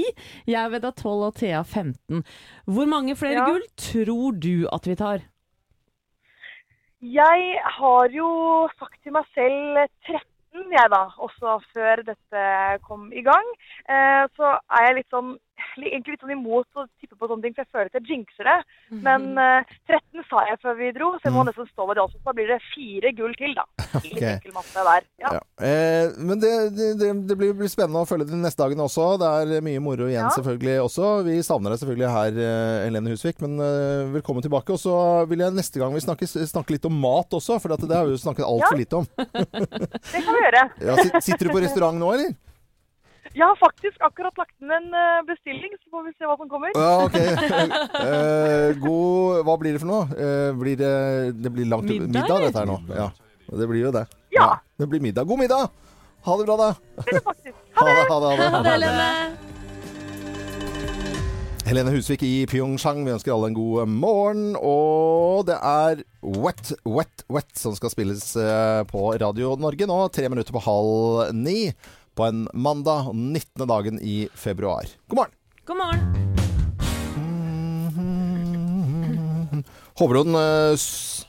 [0.48, 2.24] Jeg har vedda tolv og Thea 15.
[2.66, 3.46] Hvor mange flere Ja.
[3.52, 5.28] gull tror du at vi tar?
[7.02, 8.26] Jeg har jo
[8.80, 12.44] sagt til meg selv 13, jeg da, også før dette
[12.86, 13.48] kom i gang.
[13.88, 15.34] Eh, så er jeg litt sånn,
[15.78, 18.48] egentlig litt sånn imot å tippe på sånne ting, for jeg føler at jeg jinxer
[18.48, 18.58] det.
[19.04, 22.04] Men uh, 13 sa jeg før vi dro, så jeg må nesten stå ved det
[22.04, 22.20] også.
[22.20, 23.66] Så da blir det fire gull til, da.
[24.04, 25.08] Litt enkel matte der.
[25.22, 25.32] Ja.
[25.38, 25.42] Ja.
[25.66, 26.90] Eh, men det, det,
[27.28, 29.08] det, blir, spennende å følge de neste dagene også.
[29.22, 30.34] Det er mye moro igjen Ja.
[30.36, 31.10] selvfølgelig også.
[31.28, 34.74] Vi savner deg selvfølgelig her, eh, Helene Husvik, men uh, velkommen tilbake.
[34.74, 34.94] Og så
[35.30, 38.16] vil jeg neste gang vi snakkes, snakke litt om mat også, for det har vi
[38.16, 38.82] jo snakket altfor Ja.
[38.84, 39.10] lite om.
[40.12, 40.64] Det kan vi gjøre.
[40.88, 42.34] Ja, sitter du på restaurant nå, eller?
[43.32, 46.48] Jeg har faktisk akkurat lagt inn en eh, bestilling, så får vi se hva som
[46.52, 46.74] kommer.
[46.76, 47.16] Ja, ok.
[48.02, 50.04] Eh, god Hva blir det for noe?
[50.12, 50.92] Eh, blir det,
[51.38, 52.76] det blir langt Middag, middag, dette her nå.
[52.92, 53.08] Ja,
[53.60, 54.04] det blir jo det.
[54.34, 54.50] Ja.
[54.76, 55.24] Det blir middag.
[55.30, 55.70] God middag!
[56.26, 56.68] Ha det bra, da.
[56.98, 57.56] Det er det faktisk.
[57.78, 58.34] Ha det, ha det.
[58.42, 59.08] Ha det, Helene.
[61.62, 64.44] Helene Husvik i Pyeongchang, vi ønsker alle en god morgen.
[64.58, 69.98] Og det er Wet, Wet, Wet som skal spilles eh, på Radio Norge nå.
[70.12, 71.70] Tre minutter på halv ni
[72.14, 73.68] på en mandag, 19.
[73.68, 74.82] dagen i februar.
[75.06, 75.32] God morgen!
[75.66, 76.31] God morgen.
[79.98, 80.84] Den eh,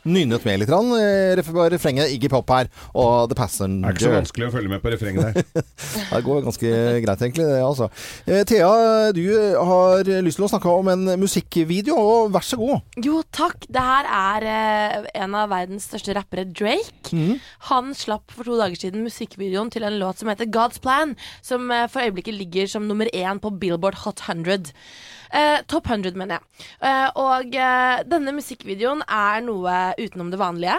[0.07, 0.69] nynnet med litt.
[0.71, 3.81] eh, ref- Refrenget Iggy Pop her og The Passenger.
[3.81, 5.63] Det er ikke så vanskelig å følge med på refrenget der.
[6.13, 6.71] det går ganske
[7.03, 7.45] greit, egentlig.
[7.47, 7.89] det altså.
[8.27, 9.21] Eh, Thea, du
[9.67, 12.81] har lyst til å snakke om en musikkvideo, og vær så god.
[13.03, 13.67] Jo, takk.
[13.69, 17.13] Det her er en av verdens største rappere, Drake.
[17.69, 21.67] Han slapp for to dager siden musikkvideoen til en låt som heter God's Plan, som
[21.91, 24.71] for øyeblikket ligger som nummer én på Billboard Hot 100.
[25.33, 26.65] Eh, Top 100, mener jeg.
[26.85, 30.75] Eh, og eh, denne musikkvideoen er noe utenom det vanlige.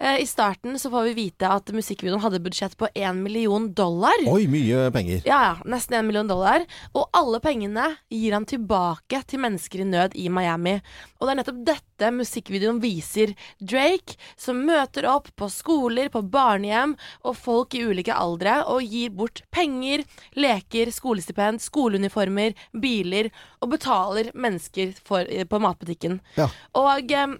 [0.00, 4.16] Eh, I starten så får vi vite at musikkvideoen hadde budsjett på én million dollar.
[4.32, 5.20] Oi, mye penger.
[5.28, 5.52] Ja, ja.
[5.68, 6.64] Nesten 1 million dollar.
[6.96, 10.78] Og alle pengene gir han tilbake til mennesker i nød i Miami.
[11.18, 13.34] Og det er nettopp dette musikkvideoen viser.
[13.60, 16.96] Drake som møter opp på skoler, på barnehjem
[17.28, 20.06] og folk i ulike aldre og gir bort penger,
[20.38, 23.28] leker, skolestipend, skoleuniformer, biler
[23.60, 23.97] og betaler
[24.34, 26.20] mennesker for, på matbutikken.
[26.38, 26.48] Ja.
[26.78, 27.36] Og eh,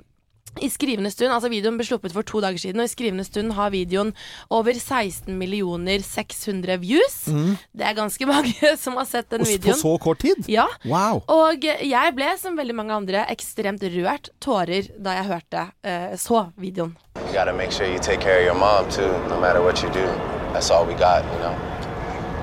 [0.60, 3.52] i skrivende stund, altså Videoen ble sluppet for to dager siden, og i skrivende stund
[3.56, 4.12] har videoen
[4.54, 7.18] over 16 millioner 600 views.
[7.30, 7.56] Mm.
[7.78, 9.76] Det er ganske mange som har sett den Og videoen.
[9.76, 10.48] På så kort tid?
[10.50, 10.66] Ja.
[10.84, 11.22] Wow.
[11.30, 16.48] Og jeg ble, som veldig mange andre, ekstremt rørt tårer da jeg hørte uh, så
[16.56, 16.96] videoen.
[17.28, 19.90] You gotta make sure you take care of your mom too, no matter what you
[19.92, 20.06] do.
[20.52, 21.54] That's all we got, you know.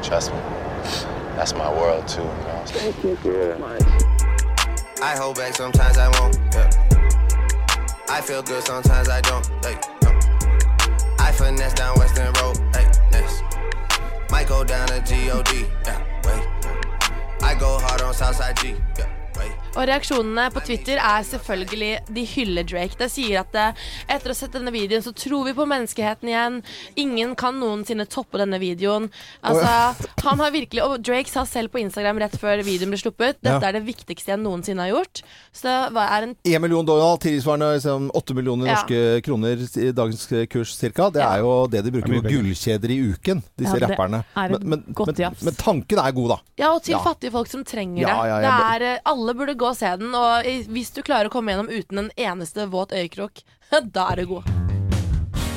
[0.03, 0.39] Trust me.
[1.35, 2.61] That's my world too, you know.
[2.65, 3.94] Thank you much.
[5.01, 6.37] I hold back sometimes I won't.
[6.53, 6.69] Yeah.
[8.07, 9.45] I feel good sometimes I don't.
[9.63, 10.11] Like, no.
[11.19, 12.57] I finesse down Western Road.
[12.73, 13.43] Like, next.
[14.31, 15.47] Might go down to God.
[15.85, 17.43] Yeah, wait.
[17.43, 18.75] I go hard on Southside G.
[18.97, 19.14] Yeah.
[19.75, 22.95] Og reaksjonene på Twitter er selvfølgelig De hyller Drake.
[22.99, 26.29] De sier at eh, etter å ha sett denne videoen, så tror vi på menneskeheten
[26.31, 26.61] igjen.
[27.01, 29.09] Ingen kan noensinne toppe denne videoen.
[29.43, 29.67] Altså,
[30.23, 33.59] han har virkelig Og Drake sa selv på Instagram rett før videoen ble sluppet Dette
[33.59, 33.67] Ja.
[33.67, 35.21] er det viktigste jeg noensinne har gjort.
[35.51, 38.77] Så det er en 1 million dollar, tilsvarende liksom, 8 millioner Ja.
[38.79, 41.09] norske kroner i dagens kurs ca.
[41.09, 44.23] Det er jo det de bruker er på gullkjeder i uken, disse Ja, rapperne.
[44.35, 46.39] er men, men, men, men tanken er god, da.
[46.57, 47.03] Ja, og til Ja.
[47.03, 48.29] fattige folk som trenger Ja, det.
[48.31, 51.33] ja, det er, eh, alle burde gå og se den, og hvis du klarer å
[51.33, 53.43] komme gjennom uten en eneste våt øyekrok,
[53.95, 54.64] da er du god.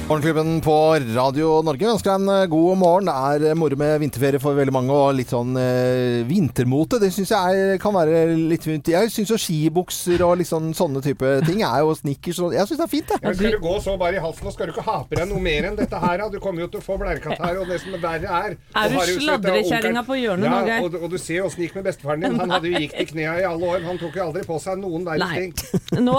[0.08, 0.74] Morgenklubben på
[1.12, 3.08] Radio Norge ønsker deg en god morgen.
[3.10, 6.96] Det er eh, moro med vinterferie for veldig mange, og litt sånn eh, vintermote.
[7.02, 8.88] Det syns jeg kan være litt fint.
[8.88, 12.80] Jeg syns jo skibukser og sånn, sånne type ting er jo snickers og Jeg syns
[12.80, 14.86] det er fint, Ja, skal du gå så bare i halsen, og skal du ikke
[14.86, 16.16] ha på deg noe mer enn dette her?
[16.22, 16.30] da?
[16.32, 18.96] Du kommer jo til å få blærekatarr, og det som er verre er Er du
[18.96, 20.88] jo sladrekjerringa på hjørnet nå, Geir?
[20.88, 22.40] Og, og du ser åssen det gikk med bestefaren din.
[22.40, 23.84] Han hadde jo gikk til knærne i alle år.
[23.90, 26.02] Han tok jo aldri på seg noen verdens ting.
[26.08, 26.16] Nå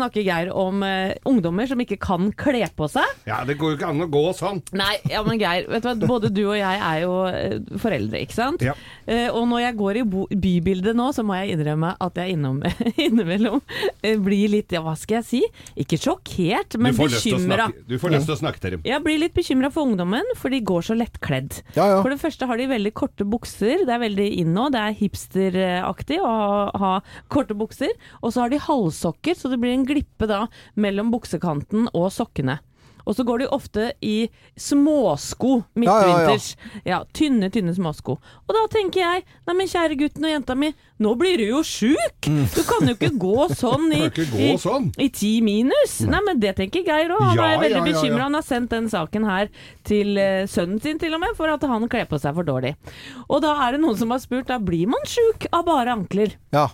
[0.00, 3.17] snakker Geir om uh, ungdommer som ikke kan kle på seg.
[3.26, 4.60] Ja, det går jo ikke an å gå sånn.
[4.76, 6.08] Nei, ja, men Geir, vet du hva?
[6.08, 8.64] både du og jeg er jo eh, foreldre, ikke sant?
[8.64, 8.74] Ja.
[9.08, 12.36] Eh, og når jeg går i bo bybildet nå, så må jeg innrømme at jeg
[12.36, 12.60] innom,
[13.06, 13.60] innimellom
[14.02, 15.42] eh, blir litt, ja hva skal jeg si,
[15.84, 17.68] ikke sjokkert, men du, får lyst til å bekymra.
[17.88, 18.86] du får lyst til å snakke til dem.
[18.88, 21.60] Jeg blir litt bekymra for ungdommen, for de går så lettkledd.
[21.76, 22.00] Ja, ja.
[22.02, 24.98] For det første har de veldig korte bukser, det er veldig in nå, det er
[24.98, 26.94] hipsteraktig å ha, ha
[27.32, 27.92] korte bukser.
[28.22, 30.44] Og så har de halvsokker, så det blir en glippe da
[30.78, 32.58] mellom buksekanten og sokkene.
[33.08, 34.28] Og så går de ofte i
[34.60, 35.88] småsko Ja, ja, ja.
[36.28, 36.48] midtvinters.
[36.84, 38.18] Ja, tynne, tynne småsko.
[38.44, 40.68] Og da tenker jeg, nei men kjære gutten og jenta mi,
[41.00, 42.26] nå blir du jo sjuk!
[42.28, 44.32] Du kan jo ikke gå sånn i, Mm.
[44.34, 44.88] Gå sånn.
[45.00, 45.98] i ti minus.
[46.08, 47.20] Nei, men det tenker Geir òg.
[47.22, 47.84] Han Ja, er veldig ja.
[47.86, 48.22] bekymra.
[48.26, 49.48] Han har sendt den saken her
[49.86, 52.74] til eh, sønnen sin til og med, for at han kler på seg for dårlig.
[53.28, 56.34] Og da er det noen som har spurt, da blir man sjuk av bare ankler?
[56.54, 56.66] Ja.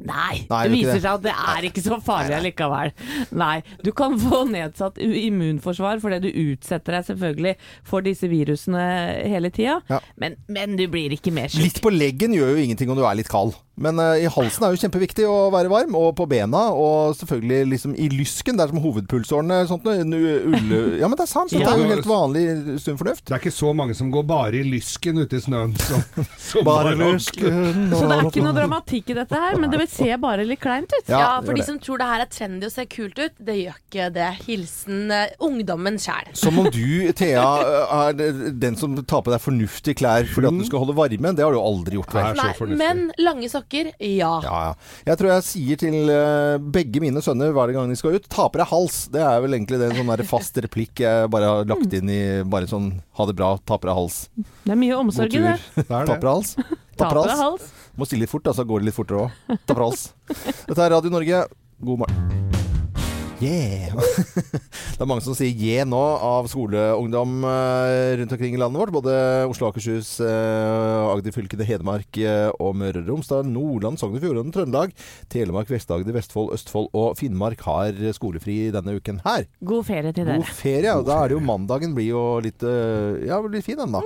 [0.00, 1.02] Nei, Nei, det er viser det.
[1.04, 2.92] seg at det er ikke så farlig allikevel.
[3.36, 7.54] Nei, du kan få nedsatt immunforsvar fordi du utsetter deg selvfølgelig
[7.86, 8.84] for disse virusene
[9.30, 10.00] hele tida, Ja.
[10.20, 11.62] men, men du blir ikke mer syk.
[11.66, 13.56] Litt på leggen gjør jo ingenting om du er litt kald.
[13.80, 17.60] Men uh, i halsen er jo kjempeviktig å være varm, og på bena, og selvfølgelig
[17.70, 20.80] liksom i lysken, det er som hovedpulsårene sånt, noe, ulle...
[21.00, 22.42] Ja, men det er sant, så det er jo helt vanlig
[22.82, 23.24] sunn fornuft.
[23.30, 25.72] Det er ikke så mange som går bare i lysken ute i snøen.
[25.80, 25.96] Så,
[26.50, 30.20] så Bare lysken Så det er ikke noe dramatikk i dette her, men det ser
[30.22, 31.08] bare litt kleint ut.
[31.10, 33.56] Ja, Ja, for de som tror det her er trendy og ser kult ut, det
[33.58, 34.28] gjør ikke det.
[34.46, 36.30] Hilsen uh, ungdommen sjæl.
[36.38, 37.44] Som om du, Thea,
[38.06, 38.16] er
[38.62, 41.34] den som tar på deg fornuftige klær fordi at du skal holde varme.
[41.36, 42.14] Det har du aldri gjort.
[42.16, 42.40] Vel?
[42.40, 44.32] så Nei, men lange sokker, ja.
[44.44, 44.72] Ja, ja.
[45.10, 48.48] Jeg tror jeg sier til eh, begge mine sønner hver gang de skal ut, ta
[48.50, 49.02] på deg hals.
[49.12, 52.20] Det er vel egentlig det en sånn fast replikk jeg bare har lagt inn i
[52.50, 54.20] bare sånn ha det bra, ta på deg hals.
[54.64, 55.56] Det er mye omsorg i det.
[55.76, 56.54] Det Ta på deg hals.
[57.00, 57.72] Ta på.
[57.98, 59.58] Må stille litt fort, da, så går det litt fortere òg.
[59.66, 60.36] Ta på deg.
[60.68, 61.44] Dette er Radio Norge.
[61.80, 62.49] God morgen.
[63.40, 63.94] Yeah!
[64.96, 68.92] det er mange som sier yeah nå av skoleungdom eh, rundt omkring i landet vårt.
[68.92, 69.14] Både
[69.48, 74.92] Oslo, Akershus, eh, Agder-fylkene, Hedmark eh, og Møre og Romsdal, Nordland, Sogn og Fjordane, Trøndelag,
[75.32, 79.48] Telemark, Vest-Agder, Vestfold, Østfold og Finnmark har skolefri denne uken her.
[79.64, 80.42] God ferie til dere.
[80.44, 80.94] God ferie.
[80.98, 84.04] og Da er det jo mandagen blir jo litt Ja, blir fin den, da.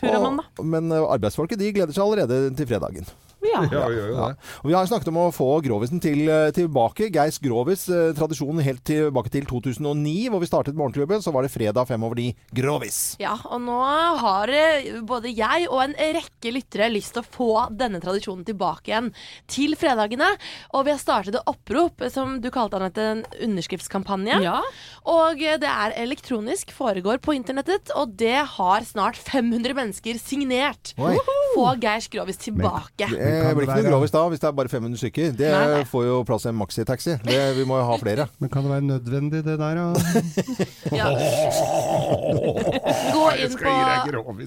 [0.00, 0.64] Hurra, mandag.
[0.64, 3.16] Men arbeidsfolket de gleder seg allerede til fredagen.
[3.44, 3.62] Ja.
[3.70, 4.36] Ja, vi gjør jo det.
[4.62, 7.10] Og Vi har snakket om å få Grovisen til, eh, tilbake.
[7.12, 11.22] Geis Grovis, eh, tradisjonen helt tilbake til 2009, hvor vi startet Morgenklubben.
[11.22, 12.34] Så var det fredag fem over ni.
[12.54, 13.16] Grovis!
[13.20, 13.76] Ja, og nå
[14.18, 18.92] har eh, både jeg og en rekke lyttere lyst til å få denne tradisjonen tilbake
[18.92, 19.12] igjen
[19.46, 20.36] til fredagene.
[20.74, 24.40] Og vi har startet et opprop, som du kalte Anette, en underskriftskampanje.
[24.42, 24.60] Ja.
[25.04, 30.94] Og det er elektronisk, foregår på internettet, og det har snart 500 mennesker signert.
[30.98, 31.16] Oi.
[31.54, 33.08] Få Geir Grovis tilbake.
[33.10, 35.34] Det kan blir ikke noe Grovis da, hvis det er bare 500 stykker.
[35.38, 35.82] Det Nei, nei.
[35.90, 37.16] får jo plass i en maxitaxi.
[37.26, 38.28] Det, vi må jo ha flere.
[38.40, 39.82] Men kan det være nødvendig, det der?
[40.96, 41.08] Ja.
[43.16, 43.72] Gå inn på,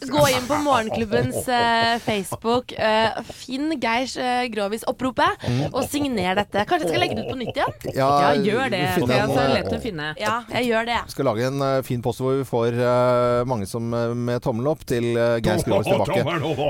[0.09, 2.73] gå inn på Morgenklubbens uh, Facebook.
[2.77, 6.65] Uh, finn Geirs uh, Grovis-oppropet, og signer dette.
[6.69, 7.97] Kanskje jeg skal legge det ut på nytt igjen?
[7.99, 8.82] ja, gjør det.
[8.95, 10.09] finne Det er så eh, lett å finne.
[10.19, 10.99] Ja, jeg gjør det.
[11.09, 14.43] Vi skal lage en eh, fin post hvor vi får eh, mange som eh, med
[14.45, 16.21] tommel opp til uh, Geir Grovis tilbake.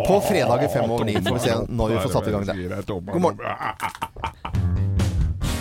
[0.07, 1.17] På fredager fem over ni.
[1.19, 2.85] Får vi se når vi får satt i gang det.
[2.87, 4.88] God morgen.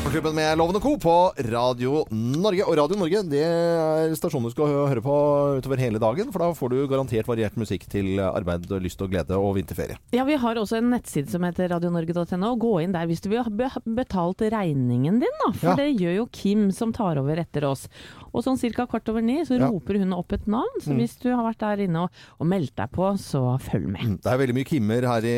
[0.08, 0.98] Morgenklubben med Lovende Co.
[0.98, 2.64] på Radio Norge.
[2.64, 5.16] Og Radio Norge det er stasjonen du skal høre på
[5.60, 6.30] utover hele dagen.
[6.32, 9.98] For da får du garantert variert musikk til arbeid, lyst og glede og vinterferie.
[10.16, 12.54] Ja, vi har også en nettside som heter radionorge.no.
[12.56, 13.52] Gå inn der hvis du vil ha
[13.84, 15.50] betalt regningen din, da.
[15.52, 15.76] For Ja.
[15.76, 17.84] det gjør jo Kim som tar over etter oss.
[18.32, 18.86] Og sånn ca.
[18.86, 19.68] kvart over ni så Ja.
[19.68, 20.80] roper hun opp et navn.
[20.80, 20.98] Så Mm.
[21.04, 24.00] hvis du har vært der inne og, og meldt deg på, så følg med.
[24.00, 25.36] Mm, Det er veldig mye Kimmer her i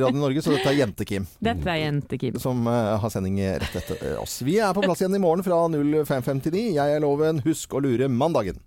[0.00, 1.26] Radio Norge, så dette er Jente-Kim.
[1.40, 2.38] Dette er Jente-Kim.
[2.38, 4.38] Som uh, har sending rett etter oss.
[4.46, 6.62] Vi er på plass igjen i morgen fra 05.59.
[6.78, 7.42] Jeg er Loven.
[7.46, 8.62] Husk å lure mandagen.